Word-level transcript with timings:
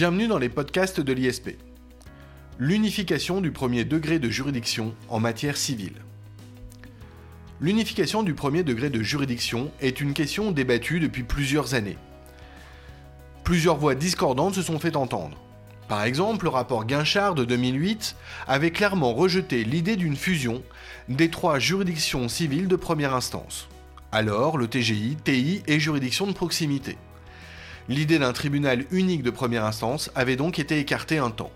Bienvenue 0.00 0.28
dans 0.28 0.38
les 0.38 0.48
podcasts 0.48 0.98
de 0.98 1.12
l'ISP. 1.12 1.58
L'unification 2.58 3.42
du 3.42 3.52
premier 3.52 3.84
degré 3.84 4.18
de 4.18 4.30
juridiction 4.30 4.94
en 5.10 5.20
matière 5.20 5.58
civile. 5.58 5.92
L'unification 7.60 8.22
du 8.22 8.32
premier 8.32 8.62
degré 8.62 8.88
de 8.88 9.02
juridiction 9.02 9.70
est 9.82 10.00
une 10.00 10.14
question 10.14 10.52
débattue 10.52 11.00
depuis 11.00 11.22
plusieurs 11.22 11.74
années. 11.74 11.98
Plusieurs 13.44 13.76
voix 13.76 13.94
discordantes 13.94 14.54
se 14.54 14.62
sont 14.62 14.78
fait 14.78 14.96
entendre. 14.96 15.36
Par 15.86 16.04
exemple, 16.04 16.46
le 16.46 16.50
rapport 16.50 16.86
Guinchard 16.86 17.34
de 17.34 17.44
2008 17.44 18.16
avait 18.48 18.70
clairement 18.70 19.12
rejeté 19.12 19.64
l'idée 19.64 19.96
d'une 19.96 20.16
fusion 20.16 20.62
des 21.10 21.28
trois 21.28 21.58
juridictions 21.58 22.26
civiles 22.30 22.68
de 22.68 22.76
première 22.76 23.14
instance. 23.14 23.68
Alors, 24.12 24.56
le 24.56 24.66
TGI, 24.66 25.18
TI 25.22 25.62
et 25.66 25.78
juridiction 25.78 26.26
de 26.26 26.32
proximité. 26.32 26.96
L'idée 27.88 28.18
d'un 28.18 28.32
tribunal 28.32 28.84
unique 28.90 29.22
de 29.22 29.30
première 29.30 29.64
instance 29.64 30.10
avait 30.14 30.36
donc 30.36 30.58
été 30.58 30.78
écartée 30.78 31.18
un 31.18 31.30
temps. 31.30 31.52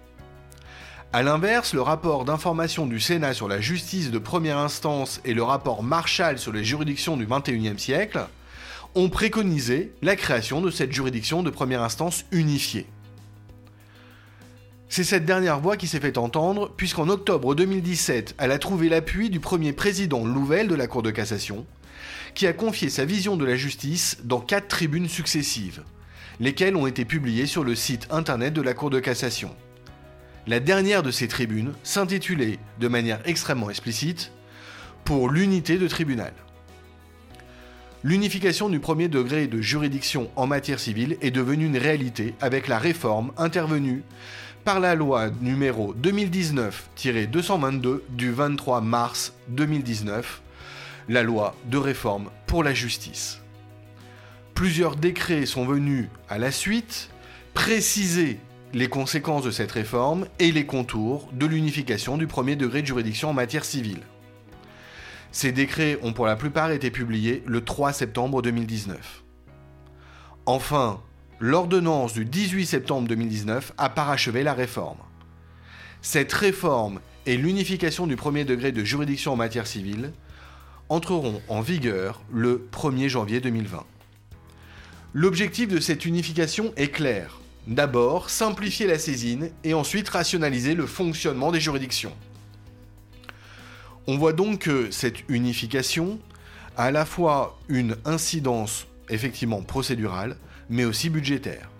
A 1.12 1.22
l'inverse, 1.22 1.74
le 1.74 1.80
rapport 1.80 2.24
d'information 2.24 2.86
du 2.86 2.98
Sénat 2.98 3.34
sur 3.34 3.46
la 3.46 3.60
justice 3.60 4.10
de 4.10 4.18
première 4.18 4.58
instance 4.58 5.20
et 5.24 5.32
le 5.32 5.44
rapport 5.44 5.84
Marshall 5.84 6.38
sur 6.38 6.52
les 6.52 6.64
juridictions 6.64 7.16
du 7.16 7.26
XXIe 7.26 7.78
siècle 7.78 8.26
ont 8.96 9.08
préconisé 9.08 9.92
la 10.02 10.16
création 10.16 10.60
de 10.60 10.70
cette 10.70 10.92
juridiction 10.92 11.42
de 11.42 11.50
première 11.50 11.82
instance 11.82 12.24
unifiée. 12.32 12.86
C'est 14.88 15.04
cette 15.04 15.24
dernière 15.24 15.60
voix 15.60 15.76
qui 15.76 15.88
s'est 15.88 16.00
fait 16.00 16.18
entendre, 16.18 16.70
puisqu'en 16.76 17.08
octobre 17.08 17.54
2017, 17.54 18.36
elle 18.38 18.52
a 18.52 18.58
trouvé 18.58 18.88
l'appui 18.88 19.30
du 19.30 19.40
premier 19.40 19.72
président 19.72 20.24
Louvel 20.24 20.68
de 20.68 20.74
la 20.74 20.86
Cour 20.86 21.02
de 21.02 21.10
cassation, 21.10 21.66
qui 22.34 22.46
a 22.46 22.52
confié 22.52 22.90
sa 22.90 23.04
vision 23.04 23.36
de 23.36 23.44
la 23.44 23.56
justice 23.56 24.18
dans 24.24 24.40
quatre 24.40 24.68
tribunes 24.68 25.08
successives, 25.08 25.82
lesquelles 26.40 26.76
ont 26.76 26.86
été 26.86 27.04
publiées 27.04 27.46
sur 27.46 27.64
le 27.64 27.74
site 27.74 28.06
internet 28.10 28.54
de 28.54 28.62
la 28.62 28.74
Cour 28.74 28.90
de 28.90 29.00
cassation. 29.00 29.54
La 30.46 30.60
dernière 30.60 31.02
de 31.02 31.10
ces 31.10 31.28
tribunes 31.28 31.72
s'intitulait, 31.82 32.58
de 32.78 32.88
manière 32.88 33.20
extrêmement 33.24 33.70
explicite, 33.70 34.32
Pour 35.04 35.28
l'unité 35.28 35.76
de 35.76 35.86
tribunal. 35.86 36.32
L'unification 38.02 38.68
du 38.68 38.80
premier 38.80 39.08
degré 39.08 39.46
de 39.46 39.60
juridiction 39.60 40.30
en 40.36 40.46
matière 40.46 40.80
civile 40.80 41.16
est 41.22 41.30
devenue 41.30 41.66
une 41.66 41.78
réalité 41.78 42.34
avec 42.40 42.68
la 42.68 42.78
réforme 42.78 43.32
intervenue 43.36 44.02
par 44.64 44.80
la 44.80 44.94
loi 44.94 45.28
numéro 45.42 45.94
2019-222 45.94 48.00
du 48.10 48.32
23 48.32 48.80
mars 48.80 49.34
2019, 49.48 50.40
la 51.08 51.22
loi 51.22 51.54
de 51.66 51.76
réforme 51.76 52.30
pour 52.46 52.64
la 52.64 52.72
justice. 52.72 53.43
Plusieurs 54.54 54.94
décrets 54.94 55.46
sont 55.46 55.66
venus 55.66 56.06
à 56.28 56.38
la 56.38 56.52
suite 56.52 57.10
préciser 57.54 58.38
les 58.72 58.88
conséquences 58.88 59.42
de 59.42 59.50
cette 59.50 59.72
réforme 59.72 60.26
et 60.38 60.52
les 60.52 60.64
contours 60.64 61.28
de 61.32 61.44
l'unification 61.44 62.16
du 62.16 62.28
premier 62.28 62.54
degré 62.54 62.80
de 62.80 62.86
juridiction 62.86 63.30
en 63.30 63.32
matière 63.32 63.64
civile. 63.64 64.02
Ces 65.32 65.50
décrets 65.50 65.98
ont 66.02 66.12
pour 66.12 66.26
la 66.26 66.36
plupart 66.36 66.70
été 66.70 66.92
publiés 66.92 67.42
le 67.46 67.64
3 67.64 67.92
septembre 67.92 68.42
2019. 68.42 69.24
Enfin, 70.46 71.00
l'ordonnance 71.40 72.12
du 72.12 72.24
18 72.24 72.66
septembre 72.66 73.08
2019 73.08 73.72
a 73.76 73.88
parachevé 73.88 74.44
la 74.44 74.54
réforme. 74.54 74.98
Cette 76.00 76.32
réforme 76.32 77.00
et 77.26 77.36
l'unification 77.36 78.06
du 78.06 78.14
premier 78.14 78.44
degré 78.44 78.70
de 78.70 78.84
juridiction 78.84 79.32
en 79.32 79.36
matière 79.36 79.66
civile 79.66 80.12
entreront 80.88 81.42
en 81.48 81.60
vigueur 81.60 82.22
le 82.32 82.68
1er 82.72 83.08
janvier 83.08 83.40
2020. 83.40 83.84
L'objectif 85.16 85.68
de 85.68 85.78
cette 85.78 86.06
unification 86.06 86.72
est 86.76 86.88
clair. 86.88 87.38
D'abord, 87.68 88.30
simplifier 88.30 88.88
la 88.88 88.98
saisine 88.98 89.50
et 89.62 89.72
ensuite 89.72 90.08
rationaliser 90.08 90.74
le 90.74 90.86
fonctionnement 90.86 91.52
des 91.52 91.60
juridictions. 91.60 92.12
On 94.08 94.18
voit 94.18 94.32
donc 94.32 94.62
que 94.62 94.90
cette 94.90 95.20
unification 95.28 96.18
a 96.76 96.86
à 96.86 96.90
la 96.90 97.04
fois 97.06 97.60
une 97.68 97.94
incidence 98.04 98.88
effectivement 99.08 99.62
procédurale, 99.62 100.36
mais 100.68 100.84
aussi 100.84 101.10
budgétaire. 101.10 101.70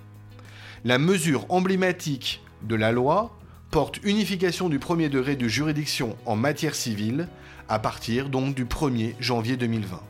La 0.84 0.99
mesure 0.99 1.44
emblématique 1.49 2.41
de 2.62 2.77
la 2.77 2.93
loi 2.93 3.37
porte 3.73 3.99
unification 4.05 4.69
du 4.69 4.78
premier 4.78 5.09
degré 5.09 5.34
de 5.34 5.49
juridiction 5.49 6.17
en 6.25 6.37
matière 6.37 6.77
civile 6.77 7.27
à 7.69 7.81
partir 7.81 8.28
donc 8.28 8.55
du 8.55 8.65
1er 8.65 9.17
janvier 9.19 9.56
2020. 9.56 10.00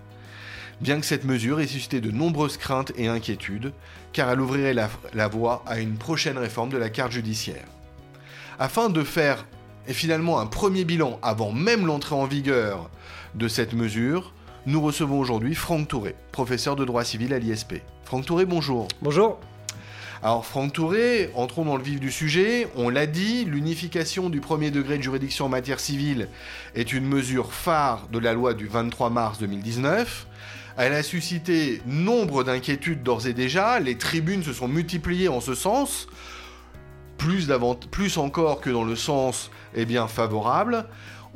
Bien 0.81 1.01
que 1.01 1.07
cette 1.07 1.25
mesure 1.25 1.61
ait 1.61 1.67
suscité 1.67 2.01
de 2.01 2.11
nombreuses 2.11 2.57
craintes 2.57 2.93
et 2.97 3.07
inquiétudes, 3.07 3.73
car 4.13 4.31
elle 4.31 4.41
ouvrirait 4.41 4.75
la, 4.75 4.89
la 5.13 5.29
voie 5.29 5.63
à 5.67 5.79
une 5.79 5.97
prochaine 5.97 6.39
réforme 6.39 6.71
de 6.71 6.79
la 6.79 6.91
carte 6.91 7.13
judiciaire. 7.13 7.65
Afin 8.59 8.91
de 8.91 9.03
faire 9.03 9.47
et 9.87 9.93
finalement 9.93 10.41
un 10.41 10.47
premier 10.47 10.85
bilan 10.85 11.19
avant 11.23 11.53
même 11.53 11.87
l'entrée 11.87 12.15
en 12.15 12.27
vigueur 12.27 12.91
de 13.35 13.49
cette 13.49 13.75
mesure, 13.75 14.33
nous 14.67 14.81
recevons 14.81 15.19
aujourd'hui 15.19 15.55
Franck 15.55 15.89
Touré, 15.89 16.15
professeur 16.33 16.75
de 16.75 16.85
droit 16.85 17.05
civil 17.05 17.35
à 17.35 17.39
l'ISP. 17.39 17.75
Franck 18.05 18.27
Touré, 18.27 18.47
bonjour. 18.47 18.89
Bonjour. 19.03 19.39
Alors 20.23 20.47
Franck 20.47 20.73
Touré, 20.73 21.31
entrons 21.35 21.67
dans 21.67 21.77
le 21.77 21.83
vif 21.83 22.01
du 22.01 22.11
sujet. 22.11 22.69
On 22.77 22.89
l'a 22.89 23.07
dit, 23.07 23.45
l'unification 23.45 24.31
du 24.31 24.41
premier 24.41 24.71
degré 24.71 24.97
de 24.97 25.03
juridiction 25.03 25.45
en 25.45 25.49
matière 25.51 25.81
civile 25.81 26.29
est 26.75 26.95
une 26.95 27.05
mesure 27.05 27.53
phare 27.53 28.09
de 28.11 28.19
la 28.19 28.33
loi 28.33 28.55
du 28.55 28.67
23 28.67 29.11
mars 29.11 29.39
2019. 29.39 30.27
Elle 30.77 30.93
a 30.93 31.05
suscité 31.05 31.81
nombre 31.87 32.43
d'inquiétudes 32.43 33.03
d'ores 33.05 33.29
et 33.29 33.33
déjà. 33.33 33.79
Les 33.79 33.97
tribunes 33.97 34.43
se 34.43 34.53
sont 34.53 34.67
multipliées 34.67 35.29
en 35.29 35.41
ce 35.41 35.55
sens, 35.55 36.09
plus, 37.17 38.19
encore 38.19 38.61
que 38.61 38.71
dans 38.71 38.85
le 38.85 38.97
sens 38.97 39.51
eh 39.75 39.85
bien, 39.85 40.09
favorable. 40.09 40.87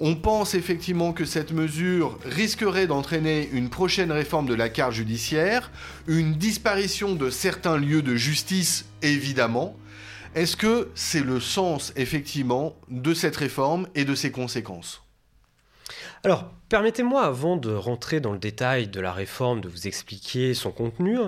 On 0.01 0.17
pense 0.17 0.55
effectivement 0.55 1.13
que 1.13 1.25
cette 1.25 1.53
mesure 1.53 2.19
risquerait 2.25 2.87
d'entraîner 2.87 3.49
une 3.53 3.69
prochaine 3.69 4.13
réforme 4.13 4.47
de 4.47 4.55
la 4.55 4.69
carte 4.69 4.93
judiciaire, 4.93 5.71
une 6.07 6.35
disparition 6.35 7.15
de 7.15 7.31
certains 7.31 7.77
lieux 7.77 8.03
de 8.03 8.17
justice, 8.17 8.87
évidemment. 9.03 9.77
Est-ce 10.35 10.57
que 10.57 10.91
c'est 10.95 11.25
le 11.25 11.41
sens, 11.41 11.93
effectivement, 11.97 12.77
de 12.91 13.15
cette 13.15 13.37
réforme 13.37 13.89
et 13.95 14.05
de 14.05 14.15
ses 14.15 14.31
conséquences? 14.31 15.08
Alors, 16.25 16.51
permettez-moi, 16.69 17.23
avant 17.23 17.57
de 17.57 17.73
rentrer 17.73 18.21
dans 18.21 18.33
le 18.33 18.39
détail 18.39 18.89
de 18.89 19.01
la 19.01 19.13
réforme, 19.13 19.61
de 19.61 19.69
vous 19.69 19.87
expliquer 19.87 20.53
son 20.53 20.73
contenu, 20.73 21.19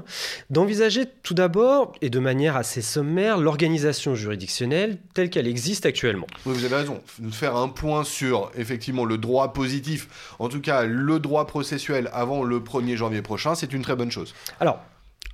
d'envisager 0.50 1.04
tout 1.22 1.34
d'abord, 1.34 1.92
et 2.00 2.10
de 2.10 2.18
manière 2.18 2.56
assez 2.56 2.82
sommaire, 2.82 3.38
l'organisation 3.38 4.14
juridictionnelle 4.14 4.98
telle 5.14 5.30
qu'elle 5.30 5.46
existe 5.46 5.86
actuellement. 5.86 6.26
Oui, 6.44 6.54
vous 6.54 6.64
avez 6.64 6.76
raison. 6.76 7.00
De 7.18 7.32
faire 7.32 7.56
un 7.56 7.68
point 7.68 8.02
sur, 8.02 8.50
effectivement, 8.56 9.04
le 9.04 9.18
droit 9.18 9.52
positif, 9.52 10.34
en 10.38 10.48
tout 10.48 10.60
cas 10.60 10.84
le 10.84 11.20
droit 11.20 11.46
processuel 11.46 12.10
avant 12.12 12.42
le 12.42 12.58
1er 12.58 12.96
janvier 12.96 13.22
prochain, 13.22 13.54
c'est 13.54 13.72
une 13.72 13.82
très 13.82 13.94
bonne 13.94 14.10
chose. 14.10 14.34
Alors, 14.58 14.80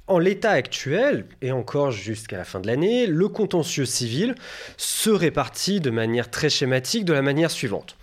en 0.08 0.18
l'état 0.18 0.52
actuel, 0.52 1.26
et 1.42 1.50
encore 1.50 1.90
jusqu'à 1.90 2.36
la 2.36 2.44
fin 2.44 2.60
de 2.60 2.66
l'année, 2.66 3.06
le 3.06 3.28
contentieux 3.28 3.86
civil 3.86 4.36
se 4.76 5.10
répartit 5.10 5.80
de 5.80 5.90
manière 5.90 6.30
très 6.30 6.48
schématique 6.48 7.04
de 7.04 7.12
la 7.12 7.22
manière 7.22 7.50
suivante 7.50 7.96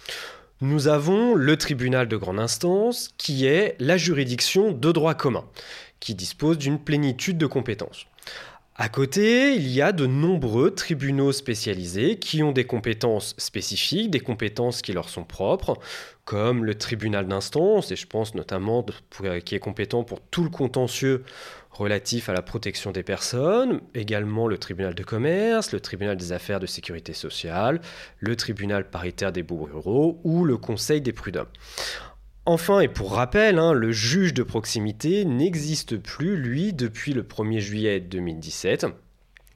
nous 0.61 0.87
avons 0.87 1.35
le 1.35 1.57
tribunal 1.57 2.07
de 2.07 2.17
grande 2.17 2.39
instance, 2.39 3.09
qui 3.17 3.45
est 3.45 3.75
la 3.79 3.97
juridiction 3.97 4.71
de 4.71 4.91
droit 4.91 5.13
commun, 5.13 5.45
qui 5.99 6.15
dispose 6.15 6.57
d'une 6.57 6.79
plénitude 6.79 7.37
de 7.37 7.45
compétences. 7.45 8.05
À 8.75 8.89
côté, 8.89 9.53
il 9.53 9.67
y 9.67 9.81
a 9.83 9.91
de 9.91 10.07
nombreux 10.07 10.71
tribunaux 10.71 11.31
spécialisés 11.31 12.17
qui 12.17 12.41
ont 12.41 12.51
des 12.51 12.63
compétences 12.63 13.35
spécifiques, 13.37 14.09
des 14.09 14.19
compétences 14.19 14.81
qui 14.81 14.93
leur 14.93 15.09
sont 15.09 15.25
propres, 15.25 15.77
comme 16.25 16.65
le 16.65 16.73
tribunal 16.73 17.27
d'instance, 17.27 17.91
et 17.91 17.95
je 17.95 18.07
pense 18.07 18.33
notamment 18.33 18.83
qui 19.45 19.53
est 19.53 19.59
compétent 19.59 20.03
pour 20.03 20.21
tout 20.21 20.43
le 20.43 20.49
contentieux 20.49 21.23
relatif 21.73 22.29
à 22.29 22.33
la 22.33 22.41
protection 22.41 22.91
des 22.91 23.03
personnes, 23.03 23.81
également 23.95 24.47
le 24.47 24.57
tribunal 24.57 24.93
de 24.93 25.03
commerce, 25.03 25.71
le 25.71 25.79
tribunal 25.79 26.15
des 26.15 26.31
affaires 26.31 26.59
de 26.59 26.67
sécurité 26.67 27.13
sociale, 27.13 27.81
le 28.19 28.35
tribunal 28.35 28.89
paritaire 28.89 29.31
des 29.31 29.43
baux 29.43 29.63
ruraux 29.63 30.21
ou 30.23 30.45
le 30.45 30.57
conseil 30.57 31.01
des 31.01 31.13
prud'hommes. 31.13 31.47
Enfin, 32.45 32.81
et 32.81 32.89
pour 32.89 33.13
rappel, 33.13 33.57
hein, 33.57 33.73
le 33.73 33.91
juge 33.91 34.33
de 34.33 34.43
proximité 34.43 35.25
n'existe 35.25 35.97
plus, 35.97 36.35
lui, 36.35 36.73
depuis 36.73 37.13
le 37.13 37.23
1er 37.23 37.59
juillet 37.59 37.99
2017. 38.01 38.85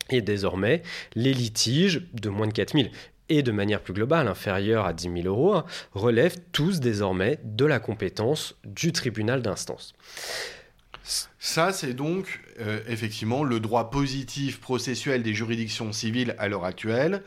Et 0.09 0.21
désormais, 0.21 0.81
les 1.13 1.33
litiges 1.33 2.07
de 2.13 2.29
moins 2.29 2.47
de 2.47 2.53
4000 2.53 2.91
et 3.29 3.43
de 3.43 3.51
manière 3.51 3.81
plus 3.81 3.93
globale 3.93 4.29
inférieure 4.29 4.85
à 4.85 4.93
10 4.93 5.21
000 5.23 5.27
euros 5.27 5.53
hein, 5.53 5.65
relèvent 5.91 6.39
tous 6.53 6.79
désormais 6.79 7.39
de 7.43 7.65
la 7.65 7.79
compétence 7.79 8.55
du 8.63 8.93
tribunal 8.93 9.41
d'instance. 9.41 9.93
Ça, 11.39 11.71
c'est 11.71 11.93
donc 11.93 12.41
euh, 12.59 12.81
effectivement 12.87 13.45
le 13.45 13.61
droit 13.61 13.89
positif 13.89 14.59
processuel 14.59 15.23
des 15.23 15.33
juridictions 15.33 15.93
civiles 15.93 16.35
à 16.37 16.49
l'heure 16.49 16.65
actuelle. 16.65 17.23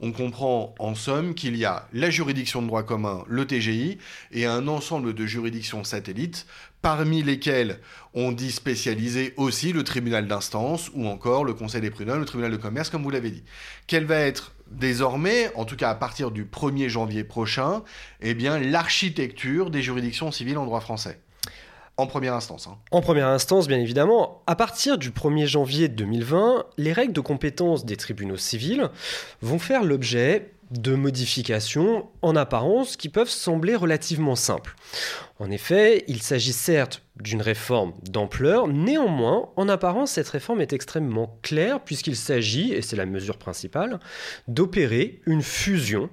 on 0.00 0.12
comprend 0.12 0.74
en 0.78 0.94
somme 0.94 1.34
qu'il 1.34 1.56
y 1.56 1.64
a 1.64 1.88
la 1.94 2.10
juridiction 2.10 2.60
de 2.60 2.66
droit 2.66 2.82
commun, 2.82 3.24
le 3.28 3.46
TGI, 3.46 3.96
et 4.32 4.44
un 4.44 4.68
ensemble 4.68 5.14
de 5.14 5.24
juridictions 5.24 5.82
satellites, 5.82 6.46
parmi 6.82 7.22
lesquelles 7.22 7.78
on 8.12 8.32
dit 8.32 8.52
spécialisé 8.52 9.32
aussi 9.38 9.72
le 9.72 9.82
tribunal 9.82 10.28
d'instance 10.28 10.90
ou 10.92 11.06
encore 11.06 11.44
le 11.44 11.54
conseil 11.54 11.80
des 11.80 11.90
prud'hommes, 11.90 12.20
le 12.20 12.26
tribunal 12.26 12.50
de 12.50 12.56
commerce, 12.58 12.90
comme 12.90 13.02
vous 13.02 13.10
l'avez 13.10 13.30
dit. 13.30 13.44
Quelle 13.86 14.04
va 14.04 14.16
être 14.16 14.52
désormais, 14.70 15.50
en 15.54 15.64
tout 15.64 15.76
cas 15.76 15.88
à 15.88 15.94
partir 15.94 16.32
du 16.32 16.44
1er 16.44 16.88
janvier 16.88 17.24
prochain, 17.24 17.82
eh 18.20 18.34
l'architecture 18.34 19.70
des 19.70 19.80
juridictions 19.80 20.32
civiles 20.32 20.58
en 20.58 20.66
droit 20.66 20.80
français 20.80 21.18
en 21.96 22.06
première 22.06 22.34
instance. 22.34 22.66
Hein. 22.66 22.78
En 22.90 23.00
première 23.00 23.28
instance, 23.28 23.68
bien 23.68 23.78
évidemment. 23.78 24.42
À 24.46 24.56
partir 24.56 24.98
du 24.98 25.10
1er 25.10 25.46
janvier 25.46 25.88
2020, 25.88 26.66
les 26.78 26.92
règles 26.92 27.12
de 27.12 27.20
compétence 27.20 27.84
des 27.84 27.96
tribunaux 27.96 28.36
civils 28.36 28.90
vont 29.40 29.58
faire 29.58 29.84
l'objet 29.84 30.52
de 30.70 30.94
modifications 30.94 32.08
en 32.22 32.34
apparence 32.34 32.96
qui 32.96 33.10
peuvent 33.10 33.28
sembler 33.28 33.76
relativement 33.76 34.36
simples. 34.36 34.74
En 35.38 35.50
effet, 35.50 36.04
il 36.08 36.22
s'agit 36.22 36.54
certes 36.54 37.02
d'une 37.20 37.42
réforme 37.42 37.92
d'ampleur, 38.08 38.68
néanmoins, 38.68 39.50
en 39.56 39.68
apparence, 39.68 40.12
cette 40.12 40.30
réforme 40.30 40.62
est 40.62 40.72
extrêmement 40.72 41.38
claire 41.42 41.80
puisqu'il 41.80 42.16
s'agit, 42.16 42.72
et 42.72 42.80
c'est 42.80 42.96
la 42.96 43.06
mesure 43.06 43.36
principale, 43.36 44.00
d'opérer 44.48 45.20
une 45.26 45.42
fusion 45.42 46.08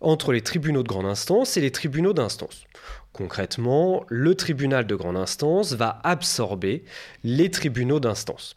entre 0.00 0.32
les 0.32 0.40
tribunaux 0.40 0.82
de 0.82 0.88
grande 0.88 1.06
instance 1.06 1.56
et 1.56 1.60
les 1.60 1.70
tribunaux 1.70 2.12
d'instance. 2.12 2.64
Concrètement, 3.12 4.04
le 4.08 4.34
tribunal 4.34 4.86
de 4.86 4.94
grande 4.94 5.16
instance 5.16 5.74
va 5.74 6.00
absorber 6.02 6.84
les 7.24 7.50
tribunaux 7.50 8.00
d'instance. 8.00 8.56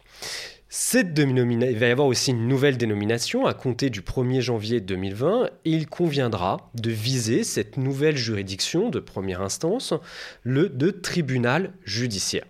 Cette 0.69 1.17
il 1.17 1.77
va 1.77 1.87
y 1.87 1.91
avoir 1.91 2.07
aussi 2.07 2.31
une 2.31 2.47
nouvelle 2.47 2.77
dénomination 2.77 3.45
à 3.45 3.53
compter 3.53 3.89
du 3.89 4.01
1er 4.01 4.41
janvier 4.41 4.81
2020 4.81 5.47
et 5.63 5.69
il 5.69 5.87
conviendra 5.87 6.69
de 6.73 6.91
viser 6.91 7.43
cette 7.43 7.77
nouvelle 7.77 8.17
juridiction 8.17 8.89
de 8.89 8.99
première 8.99 9.41
instance, 9.41 9.93
le 10.43 10.67
de 10.67 10.89
tribunal 10.89 11.71
judiciaire. 11.85 12.45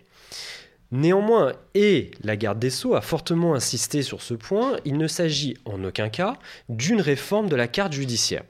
Néanmoins, 0.92 1.52
et 1.74 2.12
la 2.22 2.36
garde 2.36 2.58
des 2.58 2.70
sceaux 2.70 2.94
a 2.94 3.00
fortement 3.00 3.54
insisté 3.54 4.02
sur 4.02 4.22
ce 4.22 4.34
point, 4.34 4.76
il 4.84 4.96
ne 4.96 5.08
s'agit 5.08 5.56
en 5.64 5.82
aucun 5.84 6.08
cas 6.08 6.36
d'une 6.68 7.00
réforme 7.00 7.48
de 7.48 7.56
la 7.56 7.68
carte 7.68 7.92
judiciaire. 7.92 8.44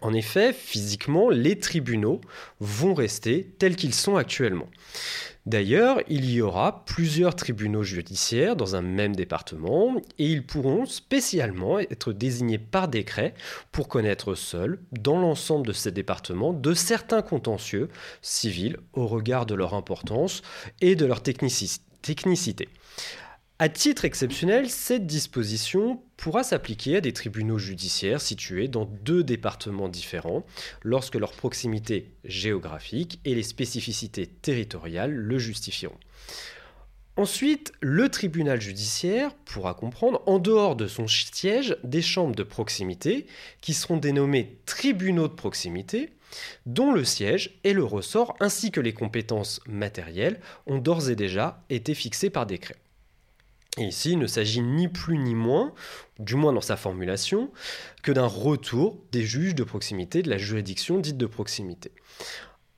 En 0.00 0.12
effet, 0.14 0.52
physiquement, 0.52 1.28
les 1.28 1.58
tribunaux 1.58 2.20
vont 2.60 2.94
rester 2.94 3.52
tels 3.58 3.76
qu'ils 3.76 3.94
sont 3.94 4.16
actuellement. 4.16 4.68
D'ailleurs, 5.46 6.00
il 6.08 6.30
y 6.30 6.42
aura 6.42 6.84
plusieurs 6.84 7.34
tribunaux 7.34 7.82
judiciaires 7.82 8.54
dans 8.54 8.76
un 8.76 8.82
même 8.82 9.16
département 9.16 9.96
et 10.18 10.26
ils 10.26 10.44
pourront 10.44 10.84
spécialement 10.84 11.78
être 11.78 12.12
désignés 12.12 12.58
par 12.58 12.86
décret 12.86 13.32
pour 13.72 13.88
connaître 13.88 14.34
seuls, 14.34 14.78
dans 14.92 15.18
l'ensemble 15.18 15.66
de 15.66 15.72
ces 15.72 15.90
départements, 15.90 16.52
de 16.52 16.74
certains 16.74 17.22
contentieux 17.22 17.88
civils 18.20 18.76
au 18.92 19.06
regard 19.06 19.46
de 19.46 19.54
leur 19.54 19.72
importance 19.72 20.42
et 20.82 20.96
de 20.96 21.06
leur 21.06 21.22
technicité. 21.22 22.68
À 23.60 23.68
titre 23.68 24.04
exceptionnel, 24.04 24.70
cette 24.70 25.04
disposition 25.04 26.00
pourra 26.16 26.44
s'appliquer 26.44 26.98
à 26.98 27.00
des 27.00 27.12
tribunaux 27.12 27.58
judiciaires 27.58 28.20
situés 28.20 28.68
dans 28.68 28.84
deux 28.84 29.24
départements 29.24 29.88
différents 29.88 30.46
lorsque 30.84 31.16
leur 31.16 31.32
proximité 31.32 32.12
géographique 32.24 33.18
et 33.24 33.34
les 33.34 33.42
spécificités 33.42 34.28
territoriales 34.28 35.12
le 35.12 35.38
justifieront. 35.40 35.98
Ensuite, 37.16 37.72
le 37.80 38.08
tribunal 38.08 38.60
judiciaire 38.60 39.34
pourra 39.44 39.74
comprendre, 39.74 40.22
en 40.26 40.38
dehors 40.38 40.76
de 40.76 40.86
son 40.86 41.08
siège, 41.08 41.76
des 41.82 42.00
chambres 42.00 42.36
de 42.36 42.44
proximité 42.44 43.26
qui 43.60 43.74
seront 43.74 43.96
dénommées 43.96 44.60
tribunaux 44.66 45.26
de 45.26 45.34
proximité, 45.34 46.10
dont 46.66 46.92
le 46.92 47.04
siège 47.04 47.58
et 47.64 47.72
le 47.72 47.82
ressort 47.82 48.36
ainsi 48.38 48.70
que 48.70 48.80
les 48.80 48.94
compétences 48.94 49.58
matérielles 49.66 50.38
ont 50.68 50.78
d'ores 50.78 51.10
et 51.10 51.16
déjà 51.16 51.64
été 51.70 51.94
fixés 51.94 52.30
par 52.30 52.46
décret. 52.46 52.76
Et 53.78 53.84
ici, 53.84 54.12
il 54.12 54.18
ne 54.18 54.26
s'agit 54.26 54.60
ni 54.60 54.88
plus 54.88 55.18
ni 55.18 55.34
moins, 55.34 55.72
du 56.18 56.34
moins 56.34 56.52
dans 56.52 56.60
sa 56.60 56.76
formulation, 56.76 57.50
que 58.02 58.10
d'un 58.10 58.26
retour 58.26 58.98
des 59.12 59.22
juges 59.22 59.54
de 59.54 59.64
proximité, 59.64 60.22
de 60.22 60.30
la 60.30 60.38
juridiction 60.38 60.98
dite 60.98 61.16
de 61.16 61.26
proximité. 61.26 61.92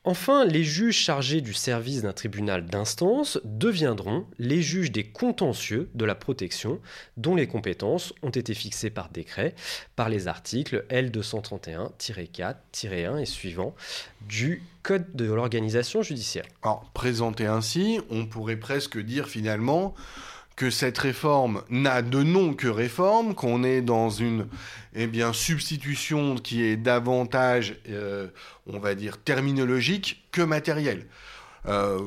Enfin, 0.05 0.47
les 0.47 0.65
juges 0.65 0.97
chargés 0.97 1.43
du 1.43 1.53
service 1.53 2.01
d'un 2.01 2.15
tribunal 2.15 2.65
d'instance 2.65 3.39
deviendront 3.45 4.25
les 4.39 4.63
juges 4.63 4.93
des 4.93 5.05
contentieux 5.05 5.91
de 5.95 6.07
la 6.07 6.15
protection, 6.15 6.81
dont 7.19 7.35
les 7.35 7.47
compétences 7.47 8.15
ont 8.23 8.31
été 8.31 8.55
fixées 8.55 8.89
par 8.89 9.11
décret 9.11 9.55
par 9.97 10.09
les 10.09 10.27
articles 10.27 10.87
L231-4-1 10.89 13.21
et 13.21 13.27
suivants 13.27 13.75
du 14.23 14.63
Code 14.83 15.15
de 15.15 15.27
l'organisation 15.27 16.01
judiciaire. 16.01 16.47
Alors, 16.63 16.91
présenté 16.95 17.45
ainsi, 17.45 18.01
on 18.09 18.25
pourrait 18.25 18.57
presque 18.57 18.99
dire 18.99 19.29
finalement 19.29 19.95
que 20.61 20.69
cette 20.69 20.99
réforme 20.99 21.63
n'a 21.71 22.03
de 22.03 22.23
nom 22.23 22.53
que 22.53 22.69
réforme, 22.69 23.35
qu'on 23.35 23.65
est 23.65 23.81
dans 23.81 24.11
une 24.11 24.47
eh 24.95 25.07
bien, 25.07 25.33
substitution 25.33 26.35
qui 26.35 26.63
est 26.63 26.77
davantage, 26.77 27.81
euh, 27.89 28.29
on 28.67 28.79
va 28.79 28.95
dire, 28.95 29.17
terminologique 29.17 30.29
que 30.33 30.43
matérielle. 30.43 31.09
Euh, 31.65 31.99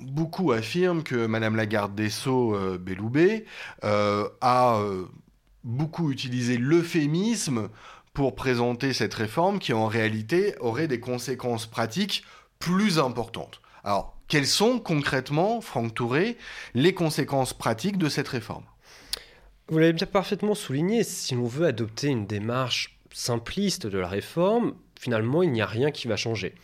beaucoup 0.00 0.50
affirment 0.50 1.04
que 1.04 1.26
Madame 1.26 1.54
la 1.54 1.66
garde 1.66 1.94
des 1.94 2.10
Sceaux, 2.10 2.56
euh, 2.56 2.76
Belloubet, 2.76 3.44
a 3.84 4.82
beaucoup 5.62 6.10
utilisé 6.10 6.56
l'euphémisme 6.56 7.68
pour 8.14 8.34
présenter 8.34 8.92
cette 8.92 9.14
réforme 9.14 9.60
qui 9.60 9.72
en 9.74 9.86
réalité 9.86 10.56
aurait 10.58 10.88
des 10.88 10.98
conséquences 10.98 11.66
pratiques 11.66 12.24
plus 12.58 12.98
importantes. 12.98 13.60
Alors, 13.84 14.19
quelles 14.30 14.46
sont 14.46 14.78
concrètement, 14.78 15.60
Franck 15.60 15.92
Touré, 15.92 16.38
les 16.74 16.94
conséquences 16.94 17.52
pratiques 17.52 17.98
de 17.98 18.08
cette 18.08 18.28
réforme? 18.28 18.64
Vous 19.68 19.78
l'avez 19.78 19.92
bien 19.92 20.06
parfaitement 20.06 20.54
souligné, 20.54 21.02
si 21.02 21.34
l'on 21.34 21.46
veut 21.46 21.66
adopter 21.66 22.06
une 22.06 22.26
démarche 22.26 22.96
simpliste 23.12 23.88
de 23.88 23.98
la 23.98 24.06
réforme, 24.06 24.74
finalement, 24.98 25.42
il 25.42 25.50
n'y 25.50 25.60
a 25.60 25.66
rien 25.66 25.90
qui 25.90 26.06
va 26.06 26.14
changer. 26.14 26.54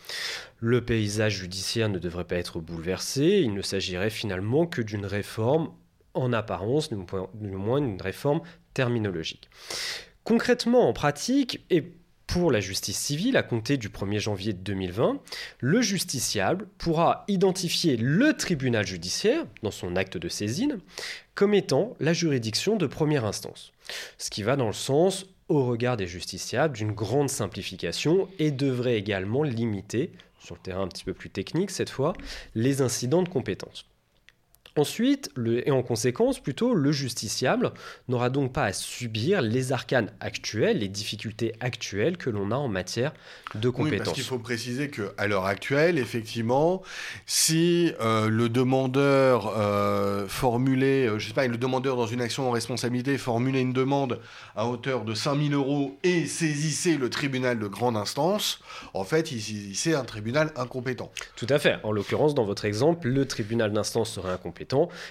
Le 0.59 0.83
paysage 0.83 1.39
judiciaire 1.39 1.89
ne 1.89 1.99
devrait 1.99 2.23
pas 2.23 2.37
être 2.37 2.61
bouleversé, 2.61 3.41
il 3.43 3.53
ne 3.53 3.61
s'agirait 3.61 4.09
finalement 4.09 4.65
que 4.65 4.81
d'une 4.81 5.05
réforme 5.05 5.71
en 6.13 6.31
apparence, 6.31 6.89
du 6.89 7.49
moins 7.49 7.81
d'une 7.81 8.01
réforme 8.01 8.41
terminologique. 8.73 9.49
Concrètement, 10.23 10.87
en 10.87 10.93
pratique, 10.93 11.65
et 11.69 11.91
pour 12.39 12.51
la 12.51 12.59
justice 12.59 12.99
civile, 12.99 13.35
à 13.35 13.41
compter 13.41 13.77
du 13.77 13.89
1er 13.89 14.19
janvier 14.19 14.53
2020, 14.53 15.19
le 15.59 15.81
justiciable 15.81 16.67
pourra 16.77 17.25
identifier 17.27 17.97
le 17.97 18.33
tribunal 18.33 18.85
judiciaire, 18.85 19.45
dans 19.63 19.71
son 19.71 19.95
acte 19.95 20.17
de 20.17 20.29
saisine, 20.29 20.77
comme 21.33 21.55
étant 21.55 21.95
la 21.99 22.13
juridiction 22.13 22.75
de 22.75 22.85
première 22.85 23.25
instance. 23.25 23.71
Ce 24.19 24.29
qui 24.29 24.43
va 24.43 24.55
dans 24.55 24.67
le 24.67 24.73
sens, 24.73 25.25
au 25.49 25.65
regard 25.65 25.97
des 25.97 26.05
justiciables, 26.05 26.77
d'une 26.77 26.91
grande 26.91 27.29
simplification 27.29 28.27
et 28.37 28.51
devrait 28.51 28.97
également 28.97 29.41
limiter, 29.41 30.11
sur 30.39 30.53
le 30.53 30.61
terrain 30.61 30.83
un 30.83 30.87
petit 30.87 31.05
peu 31.05 31.13
plus 31.13 31.31
technique 31.31 31.71
cette 31.71 31.89
fois, 31.89 32.13
les 32.53 32.81
incidents 32.81 33.23
de 33.23 33.29
compétence. 33.29 33.87
Ensuite, 34.77 35.31
et 35.65 35.71
en 35.71 35.81
conséquence, 35.81 36.39
plutôt, 36.39 36.75
le 36.75 36.91
justiciable 36.91 37.71
n'aura 38.07 38.29
donc 38.29 38.53
pas 38.53 38.65
à 38.65 38.73
subir 38.73 39.41
les 39.41 39.71
arcanes 39.71 40.11
actuelles, 40.19 40.79
les 40.79 40.87
difficultés 40.87 41.53
actuelles 41.59 42.15
que 42.15 42.29
l'on 42.29 42.51
a 42.51 42.55
en 42.55 42.67
matière 42.67 43.11
de 43.55 43.69
compétences. 43.69 43.91
Oui, 43.91 43.97
parce 43.97 44.13
qu'il 44.13 44.23
faut 44.23 44.37
préciser 44.37 44.91
qu'à 44.91 45.25
l'heure 45.25 45.45
actuelle, 45.45 45.97
effectivement, 45.97 46.83
si 47.25 47.91
euh, 48.01 48.29
le 48.29 48.49
demandeur 48.49 49.51
euh, 49.57 50.27
formulait, 50.27 51.07
euh, 51.07 51.17
je 51.17 51.27
sais 51.27 51.33
pas, 51.33 51.47
le 51.47 51.57
demandeur 51.57 51.95
dans 51.95 52.05
une 52.05 52.21
action 52.21 52.47
en 52.47 52.51
responsabilité 52.51 53.17
formulait 53.17 53.61
une 53.61 53.73
demande 53.73 54.19
à 54.55 54.67
hauteur 54.67 55.05
de 55.05 55.15
5000 55.15 55.55
euros 55.55 55.97
et 56.03 56.27
saisissait 56.27 56.97
le 56.97 57.09
tribunal 57.09 57.57
de 57.57 57.67
grande 57.67 57.97
instance, 57.97 58.59
en 58.93 59.03
fait, 59.03 59.31
il 59.31 59.41
saisissait 59.41 59.95
un 59.95 60.03
tribunal 60.03 60.51
incompétent. 60.55 61.11
Tout 61.35 61.47
à 61.49 61.57
fait. 61.57 61.77
En 61.81 61.91
l'occurrence, 61.91 62.35
dans 62.35 62.45
votre 62.45 62.65
exemple, 62.65 63.07
le 63.07 63.25
tribunal 63.25 63.73
d'instance 63.73 64.11
serait 64.11 64.31
incompétent 64.31 64.66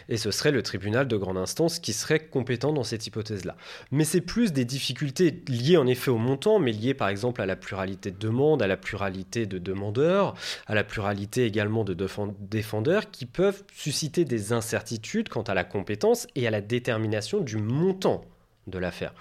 et 0.09 0.17
ce 0.17 0.31
serait 0.31 0.53
le 0.53 0.63
tribunal 0.63 1.09
de 1.09 1.17
grande 1.17 1.39
instance 1.39 1.79
qui 1.79 1.93
serait 1.93 2.21
compétent 2.21 2.73
dans 2.73 2.83
cette 2.83 3.07
hypothèse-là. 3.07 3.57
Mais 3.91 4.05
c'est 4.05 4.21
plus 4.21 4.53
des 4.53 4.65
difficultés 4.65 5.43
liées 5.49 5.77
en 5.77 5.87
effet 5.87 6.11
au 6.11 6.19
montant, 6.19 6.59
mais 6.59 6.73
liées 6.73 6.95
par 6.95 7.09
exemple 7.09 7.41
à 7.41 7.47
la 7.47 7.57
pluralité 7.57 8.11
de 8.11 8.19
demandes, 8.19 8.63
à 8.63 8.67
la 8.67 8.77
pluralité 8.77 9.47
de 9.47 9.59
demandeurs, 9.59 10.35
à 10.67 10.75
la 10.75 10.85
pluralité 10.85 11.45
également 11.45 11.85
de 11.85 11.95
défendeurs, 12.41 13.11
qui 13.11 13.27
peuvent 13.27 13.63
susciter 13.75 14.25
des 14.25 14.53
incertitudes 14.53 15.29
quant 15.29 15.43
à 15.43 15.55
la 15.55 15.65
compétence 15.65 16.27
et 16.35 16.47
à 16.47 16.51
la 16.51 16.61
détermination 16.61 17.41
du 17.41 17.57
montant 17.57 18.25
de 18.67 18.79
l'affaire. 18.79 19.15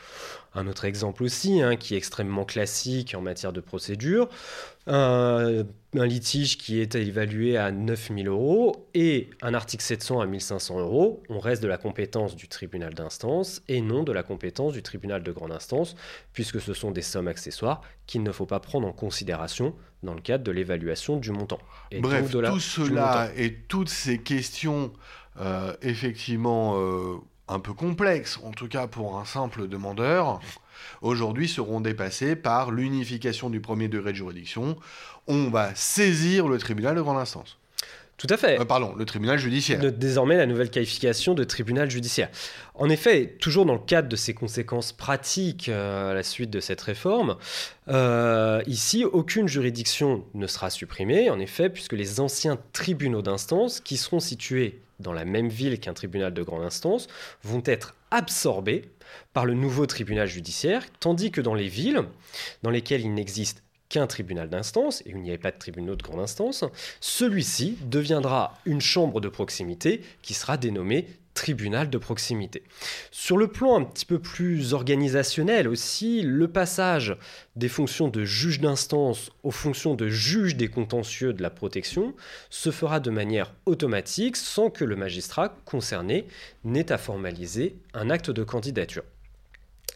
Un 0.56 0.68
autre 0.68 0.86
exemple 0.86 1.24
aussi, 1.24 1.62
hein, 1.62 1.76
qui 1.76 1.96
est 1.96 1.98
extrêmement 1.98 2.46
classique 2.46 3.14
en 3.14 3.22
matière 3.22 3.52
de 3.52 3.60
procédure, 3.60 4.30
un, 4.88 5.66
litige 5.94 6.58
qui 6.58 6.80
est 6.80 6.96
évalué 6.96 7.58
à 7.58 7.72
9000 7.72 8.28
euros 8.28 8.88
et 8.94 9.30
un 9.42 9.54
article 9.54 9.84
700 9.84 10.22
à 10.22 10.26
1500 10.26 10.80
euros, 10.80 11.24
on 11.30 11.40
reste 11.40 11.62
de 11.62 11.68
la 11.68 11.78
compétence 11.78 12.36
du 12.36 12.48
tribunal 12.48 12.94
d'instance 12.94 13.62
et 13.68 13.82
non 13.82 14.04
de 14.04 14.14
la 14.14 14.24
compétence 14.24 14.74
du 14.74 14.82
tribunal 14.82 15.24
de 15.24 15.32
grande 15.32 15.52
instance, 15.52 15.96
puisque 16.32 16.62
ce 16.62 16.74
sont 16.74 16.92
des 16.92 17.02
sommes 17.02 17.28
accessoires 17.28 17.82
qu'il 18.08 18.24
ne 18.24 18.32
faut 18.32 18.46
pas 18.46 18.60
prendre 18.60 18.88
en 18.88 18.94
considération 18.94 19.76
dans 20.04 20.14
le 20.14 20.22
cadre 20.22 20.44
de 20.44 20.52
l'évaluation 20.52 21.18
du 21.18 21.32
montant. 21.32 21.60
Bref, 22.00 22.32
tout 22.32 22.60
cela 22.60 23.30
et 23.36 23.54
toutes 23.54 23.90
ces 23.90 24.20
questions, 24.20 24.94
euh, 25.40 25.74
effectivement... 25.82 26.76
Euh, 26.78 27.18
un 27.48 27.60
peu 27.60 27.74
complexes, 27.74 28.40
en 28.44 28.52
tout 28.52 28.68
cas 28.68 28.88
pour 28.88 29.18
un 29.18 29.26
simple 29.26 29.68
demandeur, 29.68 30.40
aujourd'hui 31.02 31.48
seront 31.48 31.82
dépassés 31.82 32.36
par 32.36 32.72
l'unification 32.72 33.50
du 33.50 33.62
premier 33.62 33.88
degré 33.88 34.12
de 34.12 34.18
juridiction. 34.18 34.78
On 35.28 35.50
va 35.50 35.74
saisir 35.76 36.48
le 36.48 36.58
tribunal 36.58 36.96
de 36.96 37.02
grande 37.02 37.18
instance. 37.18 37.58
Tout 38.18 38.28
à 38.30 38.38
fait. 38.38 38.60
Euh, 38.60 38.66
pardon, 38.66 38.96
le 38.96 39.04
tribunal 39.04 39.38
judiciaire. 39.38 39.80
désormais, 39.92 40.38
la 40.38 40.46
nouvelle 40.46 40.70
qualification 40.70 41.34
de 41.34 41.44
tribunal 41.44 41.92
judiciaire. 41.92 42.30
En 42.74 42.90
effet, 42.90 43.36
toujours 43.42 43.66
dans 43.66 43.74
le 43.74 43.80
cadre 43.80 44.08
de 44.08 44.16
ces 44.16 44.34
conséquences 44.34 44.94
pratiques 44.94 45.68
euh, 45.68 46.12
à 46.12 46.14
la 46.14 46.24
suite 46.24 46.50
de 46.50 46.62
cette 46.62 46.80
réforme, 46.80 47.36
euh, 47.90 48.64
ici, 48.68 49.04
aucune 49.04 49.50
juridiction 49.50 50.24
ne 50.34 50.48
sera 50.48 50.70
supprimée, 50.70 51.30
en 51.30 51.40
effet, 51.40 51.70
puisque 51.70 51.94
les 51.94 52.22
anciens 52.22 52.58
tribunaux 52.72 53.22
d'instance, 53.22 53.82
qui 53.82 53.98
seront 53.98 54.22
situés 54.22 54.80
dans 55.00 55.14
la 55.14 55.26
même 55.26 55.50
ville 55.50 55.80
qu'un 55.80 55.94
tribunal 55.94 56.34
de 56.34 56.44
grande 56.44 56.64
instance, 56.64 57.08
vont 57.44 57.64
être 57.66 57.96
absorbés 58.12 58.90
par 59.34 59.46
le 59.46 59.54
nouveau 59.54 59.86
tribunal 59.86 60.28
judiciaire, 60.28 60.84
tandis 61.00 61.32
que 61.32 61.42
dans 61.42 61.54
les 61.54 61.68
villes 61.68 62.04
dans 62.64 62.70
lesquelles 62.70 63.02
il 63.02 63.14
n'existe 63.14 63.64
qu'un 63.90 64.08
tribunal 64.08 64.50
d'instance 64.50 65.04
et 65.06 65.14
où 65.14 65.18
il 65.18 65.24
n'y 65.24 65.30
avait 65.30 65.38
pas 65.38 65.52
de 65.52 65.60
tribunal 65.60 65.96
de 65.96 66.04
grande 66.04 66.20
instance, 66.20 66.66
celui-ci 67.00 67.78
deviendra 67.84 68.58
une 68.66 68.82
chambre 68.82 69.22
de 69.22 69.30
proximité 69.30 70.02
qui 70.22 70.34
sera 70.34 70.58
dénommée 70.58 71.08
tribunal 71.36 71.92
de 71.92 72.00
proximité. 72.00 72.64
Sur 73.12 73.38
le 73.38 73.48
plan 73.48 73.80
un 73.80 73.84
petit 73.84 74.06
peu 74.06 74.18
plus 74.18 74.74
organisationnel 74.74 75.68
aussi, 75.68 76.24
le 76.24 76.48
passage 76.48 77.16
des 77.56 77.70
fonctions 77.70 78.08
de 78.08 78.26
juge 78.26 78.60
d'instance 78.60 79.32
aux 79.44 79.52
fonctions 79.52 79.94
de 79.94 80.08
juge 80.08 80.56
des 80.56 80.70
contentieux 80.70 81.34
de 81.34 81.44
la 81.44 81.52
protection 81.52 82.16
se 82.50 82.72
fera 82.72 83.00
de 83.00 83.12
manière 83.12 83.54
automatique 83.68 84.38
sans 84.38 84.72
que 84.72 84.84
le 84.84 84.96
magistrat 84.96 85.56
concerné 85.66 86.26
n'ait 86.64 86.92
à 86.92 86.98
formaliser 86.98 87.76
un 87.94 88.10
acte 88.10 88.32
de 88.32 88.44
candidature. 88.44 89.04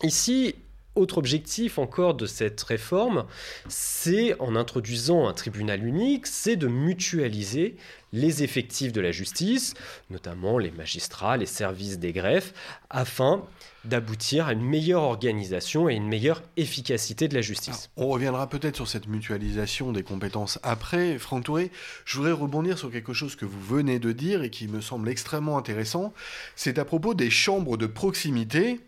Ici, 0.04 0.56
autre 1.00 1.18
objectif 1.18 1.78
encore 1.80 2.14
de 2.14 2.26
cette 2.26 2.62
réforme, 2.62 3.26
c'est 3.68 4.40
en 4.40 4.56
introduisant 4.56 5.28
un 5.28 5.34
tribunal 5.34 5.86
unique, 5.86 6.28
c'est 6.28 6.56
de 6.56 6.68
mutualiser 6.68 7.76
les 8.14 8.44
effectifs 8.44 8.92
de 8.92 9.02
la 9.02 9.12
justice, 9.12 9.74
notamment 10.10 10.58
les 10.58 10.72
magistrats, 10.72 11.38
les 11.38 11.46
services 11.46 12.00
des 12.00 12.12
greffes, 12.12 12.54
afin 12.90 13.44
d'aboutir 13.86 14.48
à 14.48 14.54
une 14.54 14.62
meilleure 14.62 15.04
organisation 15.04 15.90
et 15.90 15.96
une 15.96 16.08
meilleure 16.08 16.42
efficacité 16.58 17.28
de 17.28 17.36
la 17.36 17.42
justice. 17.42 17.90
on 17.96 18.08
reviendra 18.10 18.50
peut-être 18.50 18.76
sur 18.76 18.88
cette 18.88 19.08
mutualisation 19.08 19.92
des 19.92 20.04
compétences 20.04 20.60
après. 20.64 21.18
Franck 21.18 21.46
Touré, 21.46 21.72
je 22.04 22.18
voudrais 22.18 22.34
rebondir 22.34 22.78
sur 22.78 22.92
quelque 22.92 23.14
chose 23.14 23.36
que 23.36 23.46
vous 23.46 23.62
venez 23.62 24.00
de 24.00 24.12
dire 24.12 24.44
et 24.44 24.50
qui 24.50 24.68
me 24.68 24.82
semble 24.82 25.08
extrêmement 25.08 25.58
intéressant. 25.58 26.14
C'est 26.56 26.78
à 26.78 26.86
propos 26.86 27.14
des 27.14 27.30
chambres 27.30 27.78
de 27.78 27.86
proximité. 27.86 28.80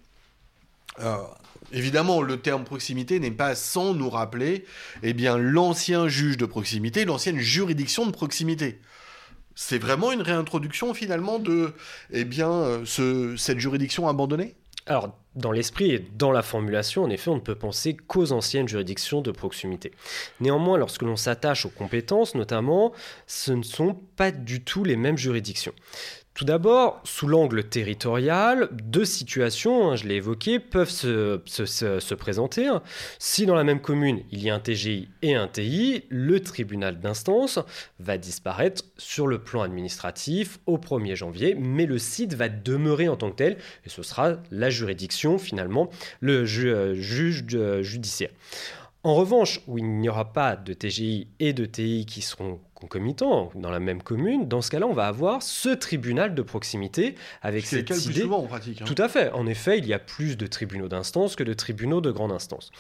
Évidemment, 1.74 2.22
le 2.22 2.38
terme 2.38 2.64
proximité 2.64 3.20
n'est 3.20 3.32
pas 3.32 3.56
sans 3.56 3.94
nous 3.94 4.10
rappeler 4.10 4.66
eh 5.04 5.14
bien, 5.14 5.38
l'ancien 5.38 6.08
juge 6.08 6.38
de 6.38 6.46
proximité, 6.46 7.06
l'ancienne 7.06 7.40
juridiction 7.40 8.06
de 8.06 8.12
proximité. 8.12 8.80
C'est 9.56 9.80
vraiment 9.80 10.12
une 10.12 10.22
réintroduction 10.22 10.94
finalement 10.94 11.40
de 11.40 11.74
eh 12.12 12.26
bien, 12.26 12.52
euh, 12.52 13.36
cette 13.38 13.60
juridiction 13.60 14.08
abandonnée? 14.08 14.56
Alors, 14.88 15.16
dans 15.36 15.52
l'esprit 15.52 15.92
et 15.92 16.00
dans 16.00 16.32
la 16.32 16.42
formulation, 16.42 17.04
en 17.04 17.10
effet, 17.10 17.30
on 17.30 17.36
ne 17.36 17.42
peut 17.42 17.56
penser 17.56 17.96
qu'aux 17.96 18.32
anciennes 18.32 18.68
juridictions 18.68 19.22
de 19.22 19.32
proximité. 19.32 19.92
Néanmoins, 20.40 20.78
lorsque 20.78 21.04
l'on 21.04 21.16
s'attache 21.16 21.66
aux 21.66 21.70
compétences, 21.70 22.34
notamment, 22.34 22.92
ce 23.28 23.52
ne 23.52 23.64
sont 23.64 23.94
pas 24.16 24.32
du 24.32 24.64
tout 24.64 24.84
les 24.84 24.96
mêmes 24.96 25.18
juridictions. 25.18 25.74
Tout 26.34 26.46
d'abord, 26.46 27.02
sous 27.04 27.28
l'angle 27.28 27.66
territorial, 27.66 28.70
deux 28.72 29.04
situations, 29.04 29.92
hein, 29.92 29.96
je 29.98 30.08
l'ai 30.08 30.16
évoqué, 30.16 30.60
peuvent 30.60 30.90
se, 30.90 32.14
présenter. 32.14 32.72
Si 33.20 33.46
dans 33.46 33.54
la 33.54 33.66
même 33.66 33.82
commune, 33.82 34.22
il 34.32 34.42
y 34.42 34.50
a 34.50 34.56
un 34.56 34.60
TGI 34.60 35.10
et 35.24 35.36
un 35.36 35.48
TI, 35.48 36.06
le 36.10 36.40
tribunal 36.40 37.00
d'instance 37.00 37.60
va 38.00 38.18
disparaître 38.18 38.84
sur 38.98 39.28
le 39.28 39.40
plan 39.40 39.62
administratif 39.62 40.60
au 40.68 40.78
1er 40.78 41.16
janvier, 41.16 41.54
mais 41.54 41.86
le 41.86 41.98
site 41.98 42.34
va 42.34 42.48
demeurer 42.48 43.10
en 43.10 43.18
tant 43.18 43.30
que 43.30 43.36
tel, 43.36 43.58
et 43.86 43.90
ce 43.90 44.02
sera 44.02 44.38
la 44.52 44.70
juridiction 44.70 45.38
finalement, 45.38 45.90
le 46.22 46.46
euh, 46.46 46.96
juge 46.96 47.46
judiciaire. 47.82 48.32
En 49.04 49.16
revanche, 49.16 49.62
où 49.66 49.80
il 49.80 49.98
n'y 49.98 50.10
aura 50.10 50.32
pas 50.32 50.56
de 50.56 50.74
TGI 50.74 51.28
et 51.40 51.54
de 51.54 51.66
TI 51.66 52.06
qui 52.06 52.22
seront 52.22 52.60
concomitants 52.76 53.52
dans 53.56 53.72
la 53.72 53.80
même 53.80 54.04
commune, 54.04 54.48
dans 54.48 54.62
ce 54.62 54.70
cas-là, 54.70 54.86
on 54.86 54.94
va 54.94 55.08
avoir 55.08 55.42
ce 55.42 55.70
tribunal 55.70 56.36
de 56.36 56.42
proximité 56.44 57.16
avec 57.42 57.66
cette 57.66 57.90
idée. 57.90 58.12
Plus 58.12 58.22
souvent 58.22 58.40
en 58.40 58.48
pratique. 58.48 58.82
Hein. 58.82 58.86
Tout 58.86 59.02
à 59.02 59.10
fait. 59.10 59.32
En 59.32 59.48
effet, 59.48 59.80
il 59.80 59.88
y 59.88 59.94
a 59.94 60.00
plus 60.00 60.38
de 60.38 60.46
tribunaux 60.46 60.88
d'instance 60.88 61.36
que 61.36 61.44
de 61.44 61.54
tribunaux 61.54 62.00
de 62.00 62.12
grande 62.12 62.32
instance. 62.32 62.72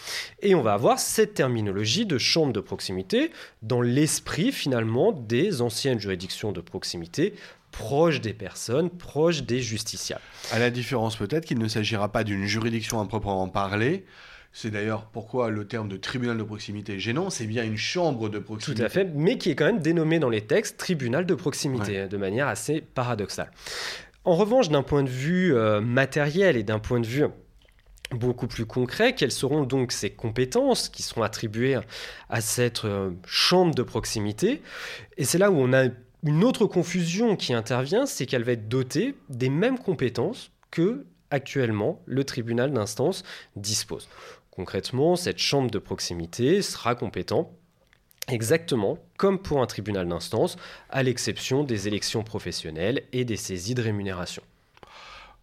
Et 0.44 0.54
on 0.54 0.62
va 0.62 0.74
avoir 0.74 1.00
cette 1.00 1.34
terminologie 1.34 2.06
de 2.06 2.20
chambre 2.20 2.54
de 2.54 2.60
proximité 2.60 3.32
dans 3.64 3.82
l'esprit 3.82 4.52
finalement 4.52 5.12
des 5.12 5.62
anciennes 5.62 6.00
juridictions 6.00 6.52
de 6.52 6.62
proximité 6.62 7.34
proches 7.72 8.22
des 8.22 8.34
personnes, 8.34 8.90
proches 8.90 9.44
des 9.44 9.62
justiciables. 9.62 10.22
À 10.52 10.60
la 10.60 10.70
différence 10.70 11.16
peut-être 11.16 11.46
qu'il 11.46 11.58
ne 11.58 11.68
s'agira 11.68 12.12
pas 12.12 12.24
d'une 12.24 12.46
juridiction 12.46 13.00
à 13.00 13.06
proprement 13.06 13.48
parler, 13.48 14.06
c'est 14.54 14.72
d'ailleurs 14.72 15.06
pourquoi 15.06 15.50
le 15.50 15.66
terme 15.66 15.88
de 15.88 15.98
tribunal 15.98 16.38
de 16.38 16.44
proximité 16.44 16.96
est 16.96 17.00
gênant, 17.00 17.30
c'est 17.30 17.46
bien 17.46 17.64
une 17.64 17.78
chambre 17.78 18.30
de 18.30 18.40
proximité. 18.40 18.82
Tout 18.82 18.86
à 18.86 18.90
fait, 18.90 19.06
mais 19.16 19.38
qui 19.38 19.50
est 19.50 19.56
quand 19.56 19.66
même 19.66 19.80
dénommé 19.80 20.20
dans 20.20 20.30
les 20.30 20.42
textes 20.42 20.78
tribunal 20.78 21.26
de 21.26 21.36
proximité, 21.36 22.08
de 22.08 22.18
manière 22.18 22.48
assez 22.48 22.82
paradoxale. 22.82 23.52
En 24.24 24.36
revanche, 24.36 24.70
d'un 24.70 24.84
point 24.84 25.04
de 25.04 25.10
vue 25.10 25.56
euh, 25.56 25.82
matériel 25.82 26.58
et 26.58 26.64
d'un 26.64 26.80
point 26.80 27.00
de 27.00 27.08
vue 27.08 27.26
beaucoup 28.12 28.48
plus 28.48 28.66
concret, 28.66 29.16
quelles 29.16 29.32
seront 29.32 29.64
donc 29.64 29.92
ces 29.92 30.10
compétences 30.10 30.90
qui 30.90 31.02
seront 31.02 31.24
attribuées 31.24 31.80
à 32.30 32.42
cette 32.42 32.86
euh, 32.86 33.12
chambre 33.26 33.74
de 33.74 33.84
proximité? 33.84 34.62
Et 35.18 35.24
c'est 35.24 35.38
là 35.38 35.50
où 35.50 35.56
on 35.56 35.74
a 35.74 35.86
une 36.24 36.44
autre 36.44 36.66
confusion 36.66 37.36
qui 37.36 37.54
intervient, 37.54 38.06
c'est 38.06 38.26
qu'elle 38.26 38.44
va 38.44 38.52
être 38.52 38.68
dotée 38.68 39.16
des 39.30 39.50
mêmes 39.50 39.80
compétences 39.80 40.52
que 40.70 41.06
actuellement 41.32 42.02
le 42.06 42.24
tribunal 42.24 42.72
d'instance 42.72 43.24
dispose. 43.56 44.08
Concrètement, 44.52 45.16
cette 45.16 45.40
chambre 45.40 45.72
de 45.72 45.80
proximité 45.80 46.62
sera 46.62 46.96
compétent 46.96 47.52
exactement 48.28 49.00
comme 49.18 49.40
pour 49.40 49.62
un 49.62 49.66
tribunal 49.66 50.08
d'instance, 50.08 50.58
à 50.90 51.04
l'exception 51.04 51.64
des 51.64 51.88
élections 51.88 52.24
professionnelles 52.24 53.04
et 53.14 53.26
des 53.26 53.38
saisies 53.38 53.76
de 53.76 53.82
rémunération. 53.82 54.44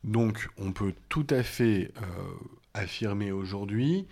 Donc 0.05 0.49
on 0.59 0.73
peut 0.73 0.95
tout 1.09 1.27
à 1.31 1.43
fait 1.43 1.91
euh, 1.97 2.03
affirmer 2.75 3.33
aujourd'hui 3.33 4.07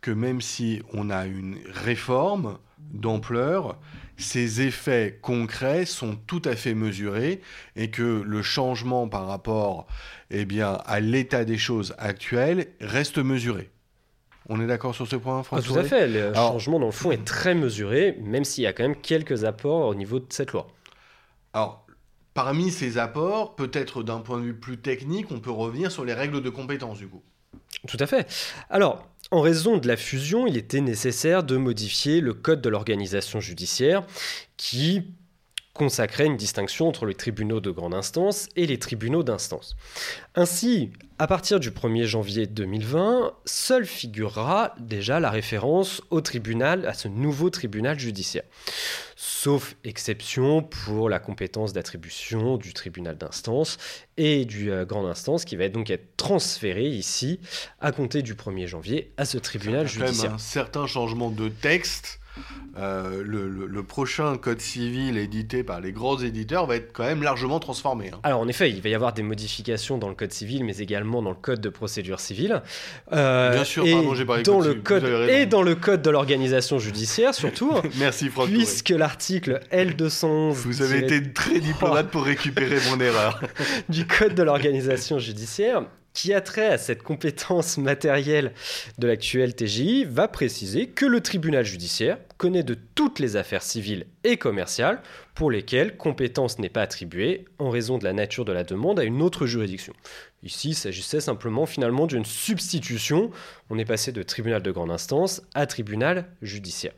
que 0.00 0.10
même 0.10 0.40
si 0.40 0.82
on 0.92 1.10
a 1.10 1.26
une 1.26 1.58
réforme 1.68 2.58
d'ampleur, 2.78 3.78
ses 4.16 4.60
effets 4.60 5.18
concrets 5.20 5.84
sont 5.84 6.16
tout 6.16 6.42
à 6.44 6.54
fait 6.54 6.74
mesurés 6.74 7.40
et 7.76 7.90
que 7.90 8.22
le 8.24 8.42
changement 8.42 9.08
par 9.08 9.26
rapport 9.26 9.86
eh 10.30 10.46
à 10.62 11.00
l'état 11.00 11.44
des 11.44 11.58
choses 11.58 11.94
actuelles 11.98 12.68
reste 12.80 13.18
mesuré. 13.18 13.70
On 14.48 14.60
est 14.60 14.66
d'accord 14.66 14.94
sur 14.94 15.06
ce 15.06 15.16
point, 15.16 15.42
François 15.42 15.64
ah, 15.70 15.72
Tout 15.72 15.78
à 15.78 15.84
fait. 15.84 16.08
Le 16.08 16.32
changement, 16.34 16.78
dans 16.78 16.86
le 16.86 16.92
fond, 16.92 17.10
est 17.10 17.24
très 17.24 17.54
mesuré, 17.54 18.16
même 18.22 18.44
s'il 18.44 18.64
y 18.64 18.66
a 18.66 18.72
quand 18.72 18.82
même 18.82 18.96
quelques 18.96 19.44
apports 19.44 19.88
au 19.88 19.94
niveau 19.94 20.20
de 20.20 20.26
cette 20.30 20.52
loi. 20.52 20.68
Alors, 21.52 21.86
parmi 22.32 22.70
ces 22.70 22.98
apports, 22.98 23.56
peut-être 23.56 24.02
d'un 24.02 24.20
point 24.20 24.38
de 24.38 24.44
vue 24.44 24.54
plus 24.54 24.78
technique, 24.78 25.30
on 25.30 25.40
peut 25.40 25.50
revenir 25.50 25.92
sur 25.92 26.04
les 26.04 26.14
règles 26.14 26.42
de 26.42 26.50
compétence, 26.50 26.98
du 26.98 27.08
coup. 27.08 27.22
Tout 27.86 27.98
à 28.00 28.06
fait. 28.06 28.26
Alors, 28.70 29.06
en 29.30 29.42
raison 29.42 29.76
de 29.76 29.86
la 29.86 29.96
fusion, 29.96 30.46
il 30.46 30.56
était 30.56 30.80
nécessaire 30.80 31.42
de 31.42 31.56
modifier 31.56 32.20
le 32.20 32.32
code 32.32 32.62
de 32.62 32.68
l'organisation 32.70 33.40
judiciaire 33.40 34.06
qui 34.56 35.12
consacrait 35.78 36.26
une 36.26 36.36
distinction 36.36 36.88
entre 36.88 37.06
les 37.06 37.14
tribunaux 37.14 37.60
de 37.60 37.70
grande 37.70 37.94
instance 37.94 38.48
et 38.56 38.66
les 38.66 38.78
tribunaux 38.78 39.22
d'instance. 39.22 39.76
Ainsi, 40.34 40.90
à 41.18 41.26
partir 41.26 41.60
du 41.60 41.70
1er 41.70 42.04
janvier 42.04 42.46
2020, 42.46 43.32
seule 43.46 43.86
figurera 43.86 44.74
déjà 44.78 45.20
la 45.20 45.30
référence 45.30 46.02
au 46.10 46.20
tribunal, 46.20 46.84
à 46.86 46.94
ce 46.94 47.08
nouveau 47.08 47.48
tribunal 47.48 47.98
judiciaire. 47.98 48.42
Sauf 49.16 49.76
exception 49.84 50.62
pour 50.62 51.08
la 51.08 51.20
compétence 51.20 51.72
d'attribution 51.72 52.56
du 52.56 52.72
tribunal 52.72 53.16
d'instance 53.16 53.78
et 54.16 54.44
du 54.44 54.70
euh, 54.70 54.84
grande 54.84 55.06
instance 55.06 55.44
qui 55.44 55.56
va 55.56 55.68
donc 55.68 55.90
être 55.90 56.16
transféré 56.16 56.86
ici 56.86 57.40
à 57.80 57.92
compter 57.92 58.22
du 58.22 58.34
1er 58.34 58.66
janvier 58.66 59.12
à 59.16 59.24
ce 59.24 59.38
tribunal 59.38 59.86
judiciaire. 59.86 60.34
un 60.34 60.38
certain 60.38 60.86
changement 60.86 61.30
de 61.30 61.48
texte 61.48 62.20
euh, 62.78 63.22
le, 63.24 63.82
prochain 63.82 64.36
code 64.36 64.60
civil 64.60 65.16
édité 65.16 65.62
par 65.62 65.80
les 65.80 65.92
grands 65.92 66.18
éditeurs 66.18 66.66
va 66.66 66.76
être 66.76 66.92
quand 66.92 67.04
même 67.04 67.22
largement 67.22 67.58
transformé. 67.58 68.10
Hein. 68.12 68.20
Alors 68.22 68.40
en 68.40 68.48
effet, 68.48 68.70
il 68.70 68.80
va 68.82 68.88
y 68.88 68.94
avoir 68.94 69.12
des 69.12 69.22
modifications 69.22 69.98
dans 69.98 70.08
le 70.08 70.14
code 70.14 70.32
civil, 70.32 70.64
mais 70.64 70.76
également 70.76 71.22
dans 71.22 71.30
le 71.30 71.36
code 71.36 71.60
de 71.60 71.68
procédure 71.68 72.20
civile. 72.20 72.62
Euh, 73.12 73.54
Bien 73.54 73.64
sûr, 73.64 73.84
pardon, 73.84 74.14
j'ai 74.14 74.24
pas 74.24 74.42
dans 74.42 74.60
le 74.60 74.74
code 74.74 75.04
Et 75.28 75.46
dans 75.46 75.62
le 75.62 75.74
code 75.74 76.02
de 76.02 76.10
l'organisation 76.10 76.78
judiciaire 76.78 77.34
surtout. 77.34 77.72
Merci 77.98 78.28
Franck. 78.28 78.48
Puisque 78.48 78.90
l'article 78.90 79.60
L211... 79.72 80.52
Vous 80.52 80.82
avez 80.82 80.98
été 80.98 81.32
très 81.32 81.60
diplomate 81.60 82.08
pour 82.08 82.24
récupérer 82.24 82.78
mon 82.90 83.00
erreur. 83.00 83.40
du 83.88 84.06
code 84.06 84.34
de 84.34 84.42
l'organisation 84.42 85.18
judiciaire 85.18 85.84
qui 86.18 86.34
a 86.34 86.40
trait 86.40 86.66
à 86.66 86.78
cette 86.78 87.04
compétence 87.04 87.78
matérielle 87.78 88.52
de 88.98 89.06
l'actuel 89.06 89.54
TGI 89.54 90.04
va 90.04 90.26
préciser 90.26 90.88
que 90.88 91.06
le 91.06 91.20
tribunal 91.20 91.64
judiciaire 91.64 92.18
connaît 92.38 92.64
de 92.64 92.74
toutes 92.74 93.20
les 93.20 93.36
affaires 93.36 93.62
civiles 93.62 94.04
et 94.24 94.36
commerciales 94.36 95.00
pour 95.36 95.48
lesquelles 95.48 95.96
compétence 95.96 96.58
n'est 96.58 96.70
pas 96.70 96.82
attribuée 96.82 97.44
en 97.60 97.70
raison 97.70 97.98
de 97.98 98.04
la 98.04 98.12
nature 98.12 98.44
de 98.44 98.50
la 98.50 98.64
demande 98.64 98.98
à 98.98 99.04
une 99.04 99.22
autre 99.22 99.46
juridiction. 99.46 99.92
Ici, 100.42 100.70
il 100.70 100.74
s'agissait 100.74 101.20
simplement 101.20 101.66
finalement 101.66 102.08
d'une 102.08 102.24
substitution. 102.24 103.30
On 103.70 103.78
est 103.78 103.84
passé 103.84 104.10
de 104.10 104.24
tribunal 104.24 104.60
de 104.60 104.72
grande 104.72 104.90
instance 104.90 105.42
à 105.54 105.66
tribunal 105.66 106.26
judiciaire. 106.42 106.94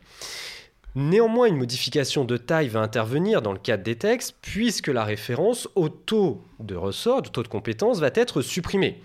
Néanmoins, 0.97 1.47
une 1.47 1.57
modification 1.57 2.25
de 2.25 2.37
taille 2.37 2.69
va 2.69 2.81
intervenir 2.81 3.43
dans 3.43 3.53
le 3.53 3.59
cadre 3.59 3.85
des 3.85 3.97
textes, 3.97 4.37
puisque 4.43 4.89
la 4.89 5.05
référence 5.05 5.69
au 5.77 5.89
taux 5.89 6.43
de 6.59 6.75
ressort, 6.75 7.19
au 7.19 7.23
taux 7.23 7.45
de 7.45 7.49
compétence, 7.49 8.01
va 8.01 8.11
être 8.15 8.43
supprimée. 8.43 9.01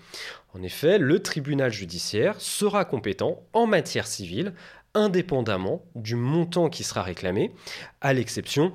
En 0.54 0.62
effet, 0.62 0.98
le 0.98 1.20
tribunal 1.20 1.72
judiciaire 1.72 2.40
sera 2.40 2.84
compétent 2.84 3.40
en 3.52 3.66
matière 3.66 4.08
civile, 4.08 4.54
indépendamment 4.94 5.84
du 5.94 6.16
montant 6.16 6.70
qui 6.70 6.82
sera 6.82 7.02
réclamé, 7.02 7.54
à 8.00 8.12
l'exception 8.12 8.72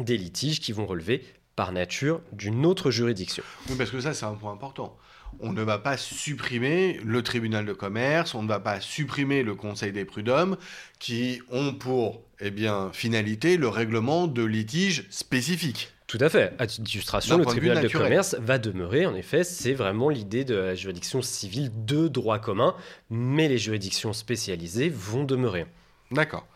des 0.00 0.16
litiges 0.16 0.60
qui 0.60 0.72
vont 0.72 0.86
relever 0.86 1.22
par 1.54 1.70
nature 1.70 2.20
d'une 2.32 2.66
autre 2.66 2.90
juridiction. 2.90 3.44
Oui, 3.68 3.76
parce 3.78 3.90
que 3.90 4.00
ça, 4.00 4.12
c'est 4.12 4.26
un 4.26 4.34
point 4.34 4.52
important 4.52 4.96
on 5.40 5.52
ne 5.52 5.62
va 5.62 5.78
pas 5.78 5.96
supprimer 5.96 7.00
le 7.04 7.22
tribunal 7.22 7.66
de 7.66 7.72
commerce, 7.72 8.34
on 8.34 8.42
ne 8.42 8.48
va 8.48 8.60
pas 8.60 8.80
supprimer 8.80 9.42
le 9.42 9.54
conseil 9.54 9.92
des 9.92 10.04
prud'hommes, 10.04 10.56
qui 10.98 11.40
ont 11.50 11.74
pour 11.74 12.22
eh 12.40 12.50
bien, 12.50 12.90
finalité 12.92 13.56
le 13.56 13.68
règlement 13.68 14.26
de 14.26 14.44
litiges 14.44 15.06
spécifiques. 15.10 15.90
Tout 16.06 16.18
à 16.20 16.28
fait. 16.28 16.52
À 16.58 16.66
titre 16.66 16.82
d'illustration, 16.82 17.38
le 17.38 17.44
tribunal 17.46 17.82
de 17.82 17.88
commerce 17.88 18.36
va 18.38 18.58
demeurer, 18.58 19.06
en 19.06 19.14
effet, 19.14 19.42
c'est 19.42 19.72
vraiment 19.72 20.10
l'idée 20.10 20.44
de 20.44 20.54
la 20.54 20.74
juridiction 20.74 21.22
civile 21.22 21.70
de 21.84 22.08
droit 22.08 22.38
commun, 22.38 22.74
mais 23.10 23.48
les 23.48 23.58
juridictions 23.58 24.12
spécialisées 24.12 24.90
vont 24.90 25.24
demeurer. 25.24 25.66
D'accord. 26.10 26.46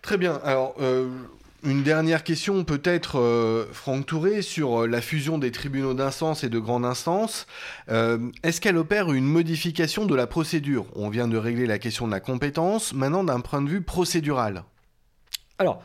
Très 0.00 0.16
bien. 0.18 0.40
Alors, 0.44 0.74
euh, 0.80 1.08
une 1.64 1.82
dernière 1.82 2.24
question 2.24 2.64
peut-être, 2.64 3.18
euh, 3.18 3.66
Franck 3.72 4.06
Touré, 4.06 4.42
sur 4.42 4.82
euh, 4.82 4.86
la 4.86 5.00
fusion 5.00 5.38
des 5.38 5.50
tribunaux 5.50 5.94
d'instance 5.94 6.44
et 6.44 6.48
de 6.48 6.58
grande 6.58 6.84
instance. 6.84 7.46
Euh, 7.88 8.30
est-ce 8.42 8.60
qu'elle 8.60 8.76
opère 8.76 9.12
une 9.12 9.24
modification 9.24 10.04
de 10.04 10.14
la 10.14 10.26
procédure? 10.26 10.86
On 10.94 11.08
vient 11.08 11.28
de 11.28 11.36
régler 11.36 11.66
la 11.66 11.78
question 11.78 12.06
de 12.06 12.12
la 12.12 12.20
compétence, 12.20 12.92
maintenant 12.92 13.24
d'un 13.24 13.40
point 13.40 13.62
de 13.62 13.68
vue 13.68 13.82
procédural. 13.82 14.64
Alors, 15.58 15.82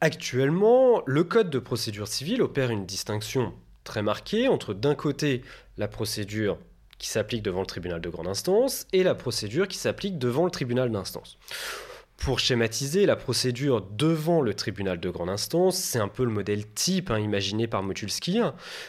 actuellement, 0.00 1.02
le 1.06 1.24
Code 1.24 1.50
de 1.50 1.58
procédure 1.58 2.08
civile 2.08 2.42
opère 2.42 2.70
une 2.70 2.86
distinction 2.86 3.54
très 3.84 4.02
marquée 4.02 4.48
entre 4.48 4.74
d'un 4.74 4.94
côté 4.94 5.42
la 5.78 5.88
procédure 5.88 6.58
qui 6.98 7.08
s'applique 7.08 7.42
devant 7.42 7.60
le 7.60 7.66
tribunal 7.66 8.00
de 8.00 8.08
grande 8.08 8.28
instance 8.28 8.86
et 8.92 9.02
la 9.02 9.14
procédure 9.14 9.68
qui 9.68 9.78
s'applique 9.78 10.18
devant 10.18 10.44
le 10.44 10.50
tribunal 10.50 10.90
d'instance. 10.90 11.38
Pour 12.16 12.40
schématiser, 12.40 13.06
la 13.06 13.14
procédure 13.14 13.82
devant 13.82 14.40
le 14.40 14.54
tribunal 14.54 14.98
de 14.98 15.10
grande 15.10 15.28
instance, 15.28 15.76
c'est 15.76 15.98
un 15.98 16.08
peu 16.08 16.24
le 16.24 16.30
modèle 16.30 16.66
type 16.66 17.10
hein, 17.10 17.18
imaginé 17.18 17.66
par 17.66 17.82
Motulski. 17.82 18.40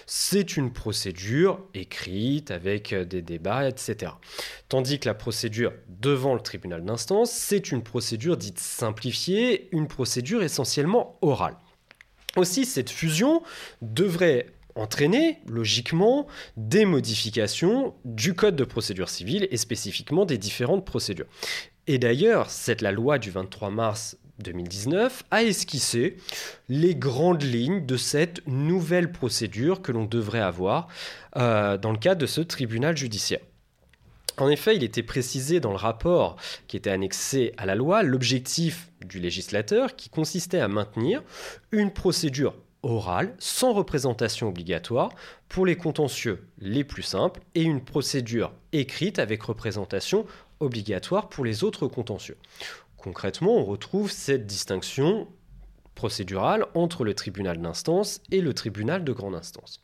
C'est 0.05 0.57
une 0.57 0.71
procédure 0.71 1.59
écrite 1.73 2.51
avec 2.51 2.93
euh, 2.93 3.05
des 3.05 3.21
débats, 3.21 3.67
etc. 3.67 4.13
Tandis 4.69 4.99
que 4.99 5.07
la 5.07 5.13
procédure 5.13 5.73
devant 5.89 6.33
le 6.33 6.39
tribunal 6.39 6.83
d'instance, 6.83 7.31
c'est 7.31 7.71
une 7.71 7.83
procédure 7.83 8.37
dite 8.37 8.59
simplifiée, 8.59 9.69
une 9.71 9.87
procédure 9.87 10.41
essentiellement 10.41 11.17
orale. 11.21 11.57
Aussi, 12.37 12.65
cette 12.65 12.89
fusion 12.89 13.43
devrait 13.81 14.47
entraîner 14.75 15.39
logiquement 15.47 16.27
des 16.55 16.85
modifications 16.85 17.95
du 18.05 18.33
code 18.35 18.55
de 18.55 18.63
procédure 18.63 19.09
civile 19.09 19.47
et 19.51 19.57
spécifiquement 19.57 20.25
des 20.25 20.37
différentes 20.37 20.85
procédures. 20.85 21.25
Et 21.87 21.97
d'ailleurs, 21.99 22.49
c'est 22.49 22.81
la 22.81 22.91
loi 22.91 23.17
du 23.17 23.31
23 23.31 23.69
mars 23.69 24.17
2019 24.39 25.23
a 25.31 25.43
esquissé 25.43 26.17
les 26.69 26.95
grandes 26.95 27.43
lignes 27.43 27.85
de 27.85 27.97
cette 27.97 28.45
nouvelle 28.45 29.11
procédure 29.11 29.81
que 29.81 29.91
l'on 29.91 30.05
devrait 30.05 30.41
avoir 30.41 30.87
euh, 31.37 31.77
dans 31.77 31.91
le 31.91 31.97
cadre 31.97 32.21
de 32.21 32.27
ce 32.27 32.41
tribunal 32.41 32.95
judiciaire. 32.95 33.39
En 34.39 34.49
effet, 34.49 34.75
il 34.75 34.83
était 34.83 35.01
précisé 35.01 35.59
dans 35.59 35.71
le 35.71 35.77
rapport 35.77 36.35
qui 36.67 36.77
était 36.77 36.91
annexé 36.91 37.53
à 37.57 37.65
la 37.65 37.73
loi 37.73 38.03
l'objectif 38.03 38.91
du 39.03 39.19
législateur 39.19 39.95
qui 39.95 40.09
consistait 40.09 40.59
à 40.59 40.67
maintenir 40.67 41.23
une 41.71 41.91
procédure 41.91 42.53
orale 42.83 43.33
sans 43.39 43.73
représentation 43.73 44.49
obligatoire 44.49 45.09
pour 45.49 45.65
les 45.65 45.75
contentieux 45.75 46.47
les 46.59 46.83
plus 46.83 47.01
simples 47.01 47.41
et 47.55 47.63
une 47.63 47.83
procédure 47.83 48.53
écrite 48.73 49.17
avec 49.17 49.41
représentation 49.41 50.25
obligatoire 50.59 51.29
pour 51.29 51.45
les 51.45 51.63
autres 51.63 51.87
contentieux. 51.87 52.37
Concrètement, 52.97 53.55
on 53.55 53.65
retrouve 53.65 54.11
cette 54.11 54.45
distinction 54.45 55.27
procédurale 55.95 56.65
entre 56.75 57.03
le 57.03 57.13
tribunal 57.13 57.59
d'instance 57.59 58.21
et 58.31 58.41
le 58.41 58.53
tribunal 58.53 59.03
de 59.03 59.11
grande 59.11 59.35
instance. 59.35 59.81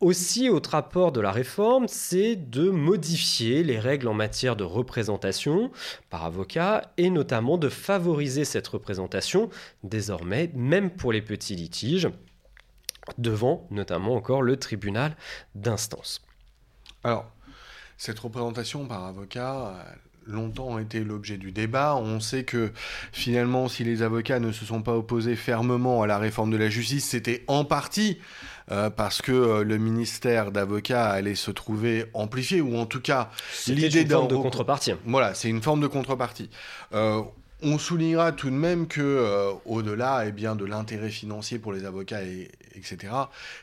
Aussi, 0.00 0.48
autre 0.48 0.70
rapport 0.70 1.10
de 1.10 1.20
la 1.20 1.32
réforme, 1.32 1.88
c'est 1.88 2.36
de 2.36 2.70
modifier 2.70 3.64
les 3.64 3.80
règles 3.80 4.06
en 4.06 4.14
matière 4.14 4.54
de 4.54 4.62
représentation 4.62 5.72
par 6.08 6.24
avocat 6.24 6.92
et 6.98 7.10
notamment 7.10 7.58
de 7.58 7.68
favoriser 7.68 8.44
cette 8.44 8.68
représentation 8.68 9.50
désormais, 9.82 10.52
même 10.54 10.90
pour 10.90 11.12
les 11.12 11.22
petits 11.22 11.56
litiges, 11.56 12.08
devant 13.16 13.66
notamment 13.70 14.14
encore 14.14 14.42
le 14.42 14.56
tribunal 14.56 15.16
d'instance. 15.56 16.22
Alors, 17.02 17.32
cette 17.98 18.18
représentation 18.18 18.86
par 18.86 19.04
avocat 19.04 19.50
a 19.50 19.74
longtemps 20.28 20.78
été 20.78 21.02
l'objet 21.02 21.36
du 21.36 21.52
débat. 21.52 21.96
On 21.96 22.20
sait 22.20 22.44
que 22.44 22.70
finalement, 23.12 23.68
si 23.68 23.82
les 23.82 24.02
avocats 24.02 24.40
ne 24.40 24.52
se 24.52 24.64
sont 24.64 24.82
pas 24.82 24.94
opposés 24.94 25.36
fermement 25.36 26.02
à 26.02 26.06
la 26.06 26.18
réforme 26.18 26.50
de 26.50 26.56
la 26.56 26.68
justice, 26.68 27.06
c'était 27.06 27.44
en 27.48 27.64
partie 27.64 28.18
euh, 28.70 28.90
parce 28.90 29.22
que 29.22 29.32
euh, 29.32 29.64
le 29.64 29.78
ministère 29.78 30.52
d'avocats 30.52 31.08
allait 31.08 31.34
se 31.34 31.50
trouver 31.50 32.04
amplifié, 32.12 32.60
ou 32.60 32.76
en 32.76 32.86
tout 32.86 33.00
cas 33.00 33.30
l'idée 33.66 34.06
forme 34.06 34.28
de 34.28 34.36
contrepartie. 34.36 34.92
Voilà, 35.06 35.34
c'est 35.34 35.48
une 35.48 35.62
forme 35.62 35.80
de 35.80 35.86
contrepartie. 35.86 36.50
Euh, 36.92 37.22
on 37.62 37.78
soulignera 37.78 38.32
tout 38.32 38.50
de 38.50 38.54
même 38.54 38.86
que, 38.86 39.52
au-delà 39.64 40.24
eh 40.26 40.32
bien, 40.32 40.54
de 40.54 40.64
l'intérêt 40.64 41.10
financier 41.10 41.58
pour 41.58 41.72
les 41.72 41.84
avocats 41.84 42.22
et, 42.22 42.50
etc. 42.78 43.12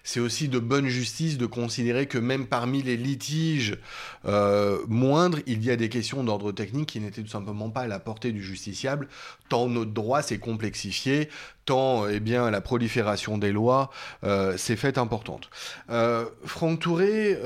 C'est 0.03 0.19
aussi 0.19 0.47
de 0.47 0.60
bonne 0.60 0.88
justice 0.88 1.38
de 1.38 1.45
considérer 1.45 2.05
que 2.05 2.17
même 2.17 2.45
parmi 2.45 2.84
les 2.84 2.97
litiges 2.97 3.77
euh, 4.25 4.79
moindres, 4.88 5.39
il 5.47 5.63
y 5.63 5.71
a 5.71 5.75
des 5.75 5.89
questions 5.89 6.23
d'ordre 6.23 6.51
technique 6.51 6.89
qui 6.89 6.99
n'étaient 6.99 7.23
tout 7.23 7.29
simplement 7.29 7.69
pas 7.69 7.81
à 7.81 7.88
la 7.88 7.99
portée 7.99 8.31
du 8.31 8.43
justiciable, 8.43 9.08
tant 9.49 9.67
notre 9.67 9.91
droit 9.91 10.21
s'est 10.21 10.39
complexifié, 10.39 11.29
tant 11.65 12.08
eh 12.08 12.19
bien, 12.19 12.51
la 12.51 12.62
prolifération 12.62 13.38
des 13.38 13.51
lois 13.51 13.89
euh, 14.23 14.58
s'est 14.58 14.75
faite 14.75 14.97
importante. 14.97 15.49
Euh, 15.89 16.25
Franck 16.43 16.80
Touré, 16.80 17.38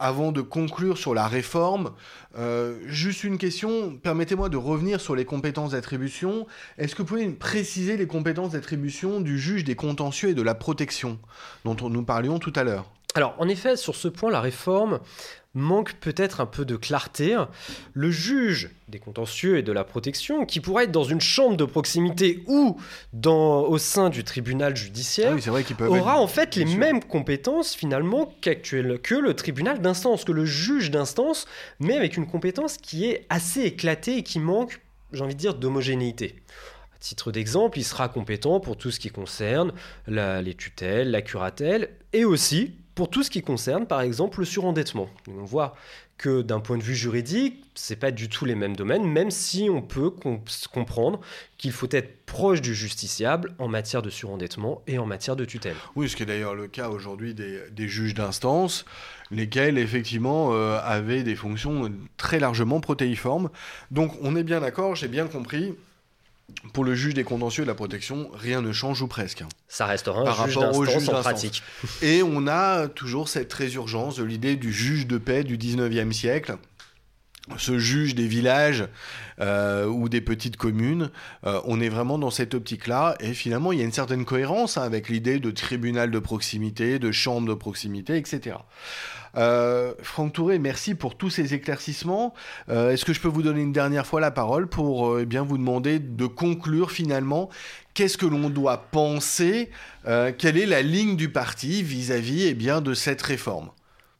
avant 0.00 0.32
de 0.32 0.40
conclure 0.40 0.98
sur 0.98 1.14
la 1.14 1.26
réforme, 1.28 1.92
juste 2.86 3.24
une 3.24 3.38
question, 3.38 3.96
permettez-moi 3.96 4.48
de 4.48 4.56
revenir 4.56 5.00
sur 5.00 5.14
les 5.14 5.24
compétences 5.24 5.72
d'attribution. 5.72 6.46
Est-ce 6.78 6.94
que 6.94 7.02
vous 7.02 7.08
pouvez 7.08 7.28
préciser 7.30 7.96
les 7.96 8.06
compétences 8.06 8.52
d'attribution 8.52 9.20
du 9.20 9.38
juge 9.38 9.64
des 9.64 9.76
contentieux 9.76 10.30
et 10.30 10.34
de 10.34 10.42
la 10.42 10.54
protection 10.54 11.18
dont 11.64 11.76
nous 11.88 12.04
parlions 12.04 12.38
tout 12.38 12.52
à 12.56 12.64
l'heure? 12.64 12.90
Alors, 13.14 13.34
en 13.38 13.48
effet, 13.48 13.76
sur 13.76 13.96
ce 13.96 14.08
point, 14.08 14.30
la 14.30 14.40
réforme 14.40 15.00
manque 15.54 15.94
peut-être 15.94 16.40
un 16.40 16.46
peu 16.46 16.64
de 16.64 16.76
clarté. 16.76 17.36
Le 17.94 18.10
juge 18.10 18.70
des 18.88 18.98
contentieux 18.98 19.58
et 19.58 19.62
de 19.62 19.72
la 19.72 19.84
protection, 19.84 20.44
qui 20.46 20.60
pourrait 20.60 20.84
être 20.84 20.92
dans 20.92 21.04
une 21.04 21.20
chambre 21.20 21.56
de 21.56 21.64
proximité 21.64 22.44
ou 22.46 22.78
dans, 23.12 23.62
au 23.62 23.78
sein 23.78 24.10
du 24.10 24.24
tribunal 24.24 24.76
judiciaire, 24.76 25.34
ah 25.34 25.84
aura 25.88 26.20
en 26.20 26.26
fait 26.26 26.56
les 26.56 26.64
mêmes 26.64 27.02
compétences 27.02 27.74
finalement 27.74 28.34
qu'actuel, 28.40 29.00
que 29.02 29.14
le 29.14 29.34
tribunal 29.34 29.80
d'instance, 29.80 30.24
que 30.24 30.32
le 30.32 30.44
juge 30.44 30.90
d'instance, 30.90 31.46
mais 31.80 31.96
avec 31.96 32.16
une 32.16 32.26
compétence 32.26 32.76
qui 32.76 33.06
est 33.06 33.26
assez 33.30 33.62
éclatée 33.62 34.18
et 34.18 34.22
qui 34.22 34.38
manque, 34.38 34.80
j'ai 35.12 35.22
envie 35.22 35.34
de 35.34 35.40
dire, 35.40 35.54
d'homogénéité. 35.54 36.36
À 36.94 36.98
titre 36.98 37.32
d'exemple, 37.32 37.78
il 37.78 37.84
sera 37.84 38.08
compétent 38.08 38.60
pour 38.60 38.76
tout 38.76 38.90
ce 38.90 39.00
qui 39.00 39.10
concerne 39.10 39.72
les 40.06 40.54
tutelles, 40.54 41.10
la 41.10 41.22
curatelle, 41.22 41.90
et 42.12 42.24
aussi 42.24 42.74
pour 42.98 43.08
tout 43.08 43.22
ce 43.22 43.30
qui 43.30 43.42
concerne, 43.42 43.86
par 43.86 44.00
exemple, 44.00 44.40
le 44.40 44.44
surendettement. 44.44 45.08
On 45.28 45.44
voit 45.44 45.76
que 46.16 46.42
d'un 46.42 46.58
point 46.58 46.76
de 46.76 46.82
vue 46.82 46.96
juridique, 46.96 47.62
c'est 47.76 47.94
pas 47.94 48.10
du 48.10 48.28
tout 48.28 48.44
les 48.44 48.56
mêmes 48.56 48.74
domaines, 48.74 49.06
même 49.06 49.30
si 49.30 49.70
on 49.70 49.82
peut 49.82 50.10
comprendre 50.72 51.20
qu'il 51.58 51.70
faut 51.70 51.86
être 51.92 52.26
proche 52.26 52.60
du 52.60 52.74
justiciable 52.74 53.54
en 53.60 53.68
matière 53.68 54.02
de 54.02 54.10
surendettement 54.10 54.82
et 54.88 54.98
en 54.98 55.06
matière 55.06 55.36
de 55.36 55.44
tutelle. 55.44 55.76
Oui, 55.94 56.08
ce 56.08 56.16
qui 56.16 56.24
est 56.24 56.26
d'ailleurs 56.26 56.56
le 56.56 56.66
cas 56.66 56.88
aujourd'hui 56.88 57.34
des, 57.34 57.88
juges 57.88 58.14
d'instance, 58.14 58.84
lesquels 59.30 59.78
effectivement 59.78 60.52
euh, 60.52 60.80
avaient 60.82 61.22
des 61.22 61.36
fonctions 61.36 61.92
très 62.16 62.40
largement 62.40 62.80
protéiformes. 62.80 63.48
Donc 63.92 64.10
on 64.22 64.34
est 64.34 64.42
bien 64.42 64.58
d'accord, 64.58 64.96
j'ai 64.96 65.06
bien 65.06 65.28
compris, 65.28 65.72
pour 66.72 66.84
le 66.84 66.94
juge 66.94 67.14
des 67.14 67.24
contentieux 67.24 67.64
de 67.64 67.68
la 67.68 67.74
protection, 67.74 68.30
rien 68.34 68.62
ne 68.62 68.72
change 68.72 69.02
ou 69.02 69.06
presque. 69.06 69.44
Ça 69.68 69.86
restera 69.86 70.20
un 70.20 70.24
par 70.24 70.46
juge 70.46 70.56
rapport 70.56 70.76
au 70.76 70.84
juge 70.84 71.08
en 71.08 71.20
pratique. 71.20 71.62
Et 72.02 72.22
on 72.22 72.46
a 72.46 72.88
toujours 72.88 73.28
cette 73.28 73.52
résurgence 73.52 74.16
de 74.16 74.24
l'idée 74.24 74.56
du 74.56 74.72
juge 74.72 75.06
de 75.06 75.18
paix 75.18 75.44
du 75.44 75.58
19e 75.58 76.12
siècle. 76.12 76.56
Ce 77.56 77.78
juge 77.78 78.14
des 78.14 78.26
villages 78.26 78.86
euh, 79.40 79.86
ou 79.86 80.08
des 80.08 80.20
petites 80.20 80.56
communes, 80.56 81.10
euh, 81.46 81.60
on 81.64 81.80
est 81.80 81.88
vraiment 81.88 82.18
dans 82.18 82.30
cette 82.30 82.54
optique-là. 82.54 83.16
Et 83.20 83.32
finalement, 83.32 83.72
il 83.72 83.78
y 83.78 83.82
a 83.82 83.84
une 83.84 83.92
certaine 83.92 84.24
cohérence 84.24 84.76
hein, 84.76 84.82
avec 84.82 85.08
l'idée 85.08 85.38
de 85.38 85.50
tribunal 85.50 86.10
de 86.10 86.18
proximité, 86.18 86.98
de 86.98 87.12
chambre 87.12 87.48
de 87.48 87.54
proximité, 87.54 88.16
etc. 88.16 88.56
Euh, 89.36 89.92
Franck 90.02 90.32
Touré, 90.32 90.58
merci 90.58 90.94
pour 90.94 91.16
tous 91.16 91.30
ces 91.30 91.54
éclaircissements. 91.54 92.34
Euh, 92.68 92.90
est-ce 92.90 93.04
que 93.04 93.12
je 93.12 93.20
peux 93.20 93.28
vous 93.28 93.42
donner 93.42 93.62
une 93.62 93.72
dernière 93.72 94.06
fois 94.06 94.20
la 94.20 94.30
parole 94.30 94.68
pour 94.68 95.08
euh, 95.08 95.20
eh 95.22 95.26
bien 95.26 95.42
vous 95.42 95.58
demander 95.58 95.98
de 95.98 96.26
conclure 96.26 96.90
finalement 96.90 97.48
qu'est-ce 97.94 98.18
que 98.18 98.26
l'on 98.26 98.48
doit 98.48 98.90
penser, 98.92 99.70
quelle 100.04 100.56
est 100.56 100.66
la 100.66 100.82
ligne 100.82 101.16
du 101.16 101.30
parti 101.30 101.82
vis-à-vis 101.82 102.44
eh 102.44 102.54
bien 102.54 102.80
de 102.80 102.94
cette 102.94 103.20
réforme? 103.22 103.70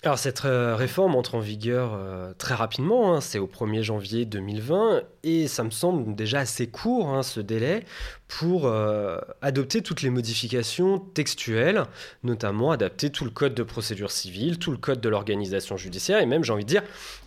Alors 0.05 0.17
cette 0.17 0.45
euh, 0.45 0.77
réforme 0.77 1.17
entre 1.17 1.35
en 1.35 1.41
vigueur 1.41 1.91
euh, 1.93 2.33
très 2.39 2.55
rapidement, 2.55 3.15
hein. 3.15 3.21
c'est 3.21 3.41
au 3.41 3.49
1er 3.49 3.83
janvier 3.83 4.27
2020, 4.27 5.03
et 5.25 5.49
ça 5.49 5.65
me 5.65 5.71
semble 5.71 6.15
déjà 6.15 6.39
assez 6.39 6.69
court 6.69 7.09
hein, 7.09 7.25
ce 7.25 7.41
délai 7.41 7.85
pour 8.29 8.67
euh, 8.67 9.19
adopter 9.43 9.83
toutes 9.83 10.03
les 10.03 10.11
modifications 10.11 11.01
textuelles, 11.01 11.83
notamment 12.23 12.71
adapter 12.71 13.11
tout 13.11 13.25
le 13.25 13.31
code 13.31 13.55
de 13.55 13.65
procédure 13.65 14.13
civile, 14.13 14.61
tout 14.61 14.71
le 14.71 14.77
code 14.77 15.01
de 15.01 15.09
l'organisation 15.09 15.77
judiciaire, 15.77 16.21
et 16.21 16.27
même 16.27 16.45
j'ai 16.45 16.53
envie 16.53 16.65
de 16.65 16.69
dire 16.69 16.85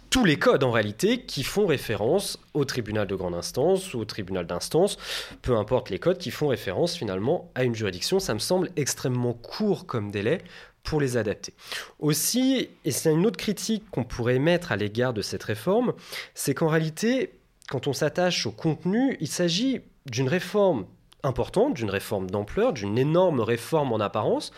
tous 0.09 0.25
les 0.25 0.37
codes 0.37 0.63
en 0.65 0.71
réalité 0.71 1.23
qui 1.23 1.43
font 1.43 1.65
référence 1.65 2.37
au 2.53 2.65
tribunal 2.65 3.07
de 3.07 3.15
grande 3.15 3.33
instance 3.33 3.93
ou 3.93 3.99
au 3.99 4.05
tribunal 4.05 4.45
d'instance, 4.45 4.97
peu 5.41 5.55
importe 5.55 5.89
les 5.89 5.99
codes 5.99 6.17
qui 6.17 6.31
font 6.31 6.47
référence 6.47 6.97
finalement 6.97 7.49
à 7.55 7.63
une 7.63 7.75
juridiction, 7.75 8.19
ça 8.19 8.33
me 8.33 8.39
semble 8.39 8.69
extrêmement 8.75 9.33
court 9.33 9.85
comme 9.85 10.11
délai 10.11 10.41
pour 10.83 10.99
les 10.99 11.17
adapter. 11.17 11.53
Aussi, 11.99 12.69
et 12.85 12.91
c'est 12.91 13.11
une 13.11 13.25
autre 13.25 13.37
critique 13.37 13.83
qu'on 13.91 14.03
pourrait 14.03 14.39
mettre 14.39 14.71
à 14.71 14.75
l'égard 14.75 15.13
de 15.13 15.21
cette 15.21 15.43
réforme, 15.43 15.93
c'est 16.33 16.53
qu'en 16.53 16.67
réalité, 16.67 17.33
quand 17.69 17.87
on 17.87 17.93
s'attache 17.93 18.45
au 18.45 18.51
contenu, 18.51 19.17
il 19.19 19.27
s'agit 19.27 19.81
d'une 20.05 20.27
réforme 20.27 20.85
importante, 21.23 21.75
d'une 21.75 21.89
réforme 21.89 22.29
d'ampleur, 22.29 22.73
d'une 22.73 22.97
énorme 22.97 23.39
réforme 23.39 23.93
en 23.93 23.99
apparence, 23.99 24.51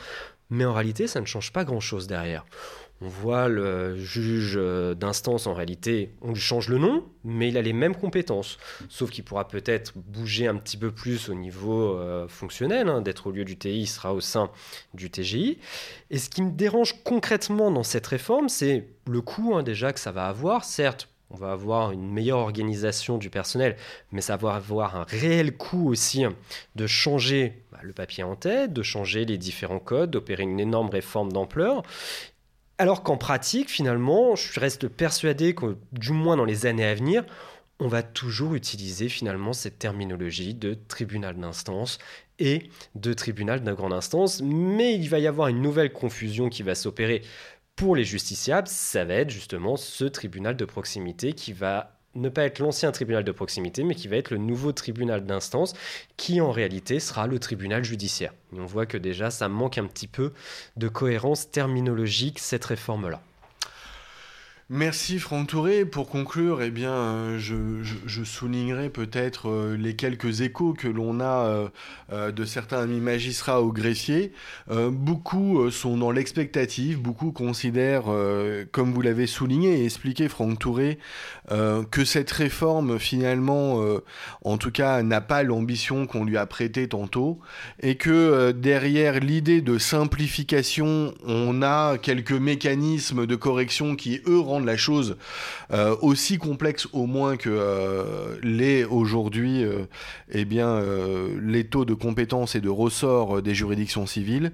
mais 0.49 0.65
en 0.65 0.73
réalité, 0.73 1.07
ça 1.07 1.19
ne 1.19 1.25
change 1.25 1.51
pas 1.51 1.65
grand-chose 1.65 2.07
derrière. 2.07 2.45
On 3.01 3.07
voit 3.07 3.49
le 3.49 3.97
juge 3.97 4.53
euh, 4.55 4.93
d'instance, 4.93 5.45
en 5.45 5.53
réalité, 5.53 6.11
on 6.21 6.31
lui 6.31 6.39
change 6.39 6.69
le 6.69 6.77
nom, 6.77 7.03
mais 7.25 7.49
il 7.49 7.57
a 7.57 7.61
les 7.61 7.73
mêmes 7.73 7.95
compétences. 7.95 8.57
Sauf 8.87 9.09
qu'il 9.09 9.25
pourra 9.25 9.47
peut-être 9.47 9.93
bouger 9.95 10.47
un 10.47 10.55
petit 10.55 10.77
peu 10.77 10.91
plus 10.91 11.27
au 11.27 11.33
niveau 11.33 11.97
euh, 11.97 12.27
fonctionnel, 12.29 12.87
hein, 12.87 13.01
d'être 13.01 13.27
au 13.27 13.31
lieu 13.31 13.43
du 13.43 13.57
TI, 13.57 13.81
il 13.81 13.87
sera 13.87 14.13
au 14.13 14.21
sein 14.21 14.51
du 14.93 15.09
TGI. 15.09 15.57
Et 16.11 16.17
ce 16.17 16.29
qui 16.29 16.41
me 16.41 16.51
dérange 16.51 17.03
concrètement 17.03 17.71
dans 17.71 17.83
cette 17.83 18.07
réforme, 18.07 18.47
c'est 18.47 18.87
le 19.07 19.21
coût 19.21 19.55
hein, 19.55 19.63
déjà 19.63 19.91
que 19.91 19.99
ça 19.99 20.13
va 20.13 20.27
avoir. 20.27 20.63
Certes, 20.63 21.09
on 21.33 21.35
va 21.35 21.51
avoir 21.51 21.91
une 21.91 22.11
meilleure 22.11 22.37
organisation 22.37 23.17
du 23.17 23.31
personnel, 23.31 23.75
mais 24.11 24.21
ça 24.21 24.37
va 24.37 24.53
avoir 24.53 24.95
un 24.95 25.03
réel 25.03 25.57
coût 25.57 25.89
aussi 25.89 26.23
hein, 26.23 26.35
de 26.75 26.85
changer 26.85 27.63
bah, 27.71 27.79
le 27.81 27.91
papier 27.91 28.23
en 28.23 28.35
tête, 28.35 28.71
de 28.71 28.83
changer 28.83 29.25
les 29.25 29.39
différents 29.39 29.79
codes, 29.79 30.11
d'opérer 30.11 30.43
une 30.43 30.59
énorme 30.59 30.89
réforme 30.89 31.33
d'ampleur. 31.33 31.81
Alors 32.77 33.03
qu'en 33.03 33.17
pratique, 33.17 33.69
finalement, 33.69 34.35
je 34.35 34.59
reste 34.59 34.87
persuadé 34.87 35.53
que, 35.53 35.77
du 35.91 36.11
moins 36.11 36.37
dans 36.37 36.45
les 36.45 36.65
années 36.65 36.85
à 36.85 36.95
venir, 36.95 37.23
on 37.79 37.87
va 37.87 38.01
toujours 38.03 38.55
utiliser 38.55 39.09
finalement 39.09 39.53
cette 39.53 39.77
terminologie 39.77 40.53
de 40.53 40.73
tribunal 40.73 41.37
d'instance 41.37 41.99
et 42.39 42.69
de 42.95 43.13
tribunal 43.13 43.63
de 43.63 43.73
grande 43.73 43.93
instance, 43.93 44.41
mais 44.41 44.95
il 44.95 45.09
va 45.09 45.19
y 45.19 45.27
avoir 45.27 45.49
une 45.49 45.61
nouvelle 45.61 45.93
confusion 45.93 46.49
qui 46.49 46.63
va 46.63 46.75
s'opérer 46.75 47.21
pour 47.75 47.95
les 47.95 48.03
justiciables, 48.03 48.67
ça 48.67 49.03
va 49.03 49.15
être 49.15 49.31
justement 49.31 49.77
ce 49.77 50.05
tribunal 50.05 50.55
de 50.55 50.65
proximité 50.65 51.33
qui 51.33 51.53
va 51.53 51.99
ne 52.15 52.29
pas 52.29 52.43
être 52.43 52.59
l'ancien 52.59 52.91
tribunal 52.91 53.23
de 53.23 53.31
proximité, 53.31 53.83
mais 53.83 53.95
qui 53.95 54.07
va 54.07 54.17
être 54.17 54.31
le 54.31 54.37
nouveau 54.37 54.71
tribunal 54.71 55.25
d'instance, 55.25 55.73
qui 56.17 56.41
en 56.41 56.51
réalité 56.51 56.99
sera 56.99 57.27
le 57.27 57.39
tribunal 57.39 57.83
judiciaire. 57.83 58.33
Et 58.55 58.59
on 58.59 58.65
voit 58.65 58.85
que 58.85 58.97
déjà, 58.97 59.31
ça 59.31 59.49
manque 59.49 59.77
un 59.77 59.85
petit 59.85 60.07
peu 60.07 60.33
de 60.77 60.87
cohérence 60.87 61.49
terminologique, 61.49 62.39
cette 62.39 62.65
réforme-là. 62.65 63.21
Merci 64.69 65.19
Franck 65.19 65.47
Touré. 65.47 65.83
Pour 65.83 66.09
conclure, 66.09 66.61
eh 66.61 66.71
bien, 66.71 66.93
euh, 66.93 67.37
je, 67.37 68.23
soulignerai 68.23 68.89
peut-être 68.89 69.49
euh, 69.49 69.75
les 69.75 69.97
quelques 69.97 70.39
échos 70.39 70.73
que 70.73 70.87
l'on 70.87 71.19
a 71.19 71.69
euh, 72.13 72.31
de 72.31 72.45
certains 72.45 72.79
amis 72.79 73.01
magistrats 73.01 73.61
ou 73.61 73.73
greffiers. 73.73 74.31
beaucoup 74.69 75.69
sont 75.71 75.97
dans 75.97 76.11
l'expectative, 76.11 77.01
beaucoup 77.01 77.31
considèrent, 77.31 78.05
comme 78.71 78.93
vous 78.93 79.01
l'avez 79.01 79.27
souligné 79.27 79.81
et 79.81 79.85
expliqué 79.85 80.29
Franck 80.29 80.59
Touré, 80.59 80.99
que 81.49 82.05
cette 82.05 82.31
réforme 82.31 82.99
finalement, 82.99 83.83
en 84.43 84.57
tout 84.57 84.71
cas, 84.71 85.01
n'a 85.01 85.21
pas 85.21 85.43
l'ambition 85.43 86.05
qu'on 86.05 86.23
lui 86.23 86.37
a 86.37 86.45
prêtée 86.45 86.87
tantôt, 86.87 87.39
et 87.81 87.95
que 87.95 88.51
derrière 88.51 89.19
l'idée 89.19 89.61
de 89.61 89.77
simplification, 89.77 91.13
on 91.25 91.61
a 91.63 91.97
quelques 91.97 92.31
mécanismes 92.31 93.25
de 93.25 93.35
correction 93.35 93.95
qui, 93.95 94.21
eux, 94.27 94.39
la 94.59 94.77
chose 94.77 95.17
euh, 95.71 95.95
aussi 96.01 96.37
complexe 96.37 96.87
au 96.93 97.05
moins 97.05 97.37
que 97.37 97.49
euh, 97.49 98.37
l'est 98.43 98.83
aujourd'hui 98.83 99.63
euh, 99.63 99.85
eh 100.31 100.45
bien, 100.45 100.81
les 101.41 101.65
taux 101.65 101.85
de 101.85 101.93
compétences 101.93 102.55
et 102.55 102.61
de 102.61 102.69
ressort 102.69 103.41
des 103.41 103.53
juridictions 103.53 104.05
civiles. 104.05 104.51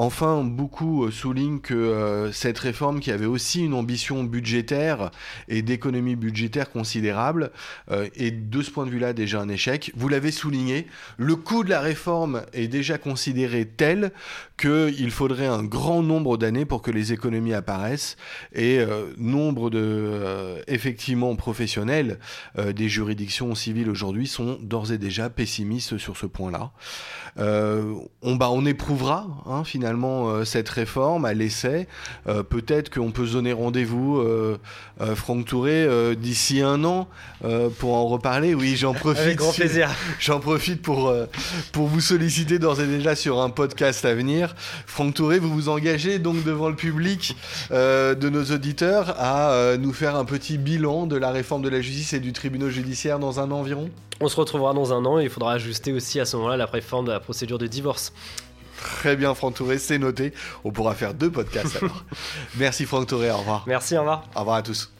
Enfin, 0.00 0.44
beaucoup 0.44 1.10
soulignent 1.10 1.60
que 1.60 2.30
cette 2.32 2.58
réforme, 2.58 3.00
qui 3.00 3.10
avait 3.10 3.26
aussi 3.26 3.64
une 3.64 3.74
ambition 3.74 4.22
budgétaire 4.22 5.10
et 5.48 5.62
d'économie 5.62 6.16
budgétaire 6.16 6.70
considérable, 6.70 7.50
est 7.90 8.30
de 8.30 8.62
ce 8.62 8.70
point 8.70 8.86
de 8.86 8.90
vue-là 8.90 9.12
déjà 9.12 9.40
un 9.40 9.48
échec. 9.48 9.90
Vous 9.96 10.08
l'avez 10.08 10.30
souligné, 10.30 10.86
le 11.16 11.34
coût 11.36 11.64
de 11.64 11.70
la 11.70 11.80
réforme 11.80 12.42
est 12.52 12.68
déjà 12.68 12.96
considéré 12.96 13.66
tel 13.66 14.12
qu'il 14.56 15.10
faudrait 15.10 15.46
un 15.46 15.64
grand 15.64 16.02
nombre 16.02 16.36
d'années 16.36 16.64
pour 16.64 16.82
que 16.82 16.90
les 16.90 17.12
économies 17.12 17.54
apparaissent 17.54 18.16
et 18.54 18.80
nombre 19.18 19.70
de 19.70 19.78
euh, 20.28 20.62
effectivement 20.66 21.34
professionnels 21.36 22.18
euh, 22.58 22.72
des 22.72 22.88
juridictions 22.88 23.54
civiles 23.54 23.90
aujourd'hui 23.90 24.26
sont 24.26 24.58
d'ores 24.62 24.92
et 24.92 24.98
déjà 24.98 25.30
pessimistes 25.30 25.98
sur 25.98 26.16
ce 26.16 26.26
point-là. 26.26 26.72
Euh, 27.38 27.94
on, 28.22 28.36
bah, 28.36 28.50
on 28.50 28.64
éprouvera 28.66 29.26
hein, 29.46 29.64
finalement 29.64 29.87
cette 30.44 30.68
réforme 30.68 31.24
à 31.24 31.34
l'essai. 31.34 31.86
Peut-être 32.26 32.90
qu'on 32.90 33.10
peut 33.10 33.26
se 33.26 33.32
donner 33.34 33.52
rendez-vous, 33.52 34.22
Franck 35.14 35.46
Touré, 35.46 35.88
d'ici 36.16 36.60
un 36.62 36.84
an 36.84 37.08
pour 37.78 37.94
en 37.94 38.06
reparler. 38.06 38.54
Oui, 38.54 38.76
j'en 38.76 38.94
profite. 38.94 39.22
Avec 39.22 39.38
grand 39.38 39.52
plaisir. 39.52 39.90
J'en 40.20 40.40
profite 40.40 40.82
pour, 40.82 41.12
pour 41.72 41.86
vous 41.86 42.00
solliciter 42.00 42.58
d'ores 42.58 42.80
et 42.80 42.86
déjà 42.86 43.14
sur 43.14 43.40
un 43.40 43.50
podcast 43.50 44.04
à 44.04 44.14
venir. 44.14 44.54
Franck 44.86 45.14
Touré, 45.14 45.38
vous 45.38 45.50
vous 45.50 45.68
engagez 45.68 46.18
donc 46.18 46.42
devant 46.44 46.68
le 46.68 46.76
public 46.76 47.36
de 47.70 48.28
nos 48.28 48.44
auditeurs 48.44 49.14
à 49.18 49.50
euh, 49.50 49.76
nous 49.76 49.92
faire 49.92 50.16
un 50.16 50.24
petit 50.24 50.58
bilan 50.58 51.06
de 51.06 51.16
la 51.16 51.30
réforme 51.30 51.62
de 51.62 51.68
la 51.68 51.80
justice 51.80 52.12
et 52.12 52.20
du 52.20 52.32
tribunal 52.32 52.70
judiciaire 52.70 53.18
dans 53.18 53.40
un 53.40 53.50
an 53.50 53.60
environ? 53.60 53.90
On 54.20 54.28
se 54.28 54.36
retrouvera 54.36 54.74
dans 54.74 54.92
un 54.92 55.04
an 55.04 55.18
et 55.18 55.24
il 55.24 55.30
faudra 55.30 55.52
ajuster 55.52 55.92
aussi 55.92 56.18
à 56.20 56.24
ce 56.24 56.36
moment-là 56.36 56.56
la 56.56 56.66
réforme 56.66 57.06
de 57.06 57.12
la 57.12 57.20
procédure 57.20 57.58
de 57.58 57.66
divorce. 57.66 58.12
Très 58.78 59.16
bien, 59.16 59.34
Franck 59.34 59.54
Touré, 59.54 59.78
c'est 59.78 59.98
noté. 59.98 60.32
On 60.64 60.70
pourra 60.70 60.94
faire 60.94 61.14
deux 61.14 61.30
podcasts 61.30 61.76
alors. 61.76 62.04
Merci 62.56 62.86
Franck 62.86 63.08
Touré, 63.08 63.30
au 63.30 63.38
revoir. 63.38 63.64
Merci, 63.66 63.96
au 63.96 64.00
revoir. 64.00 64.24
Au 64.34 64.40
revoir 64.40 64.56
à 64.56 64.62
tous. 64.62 64.90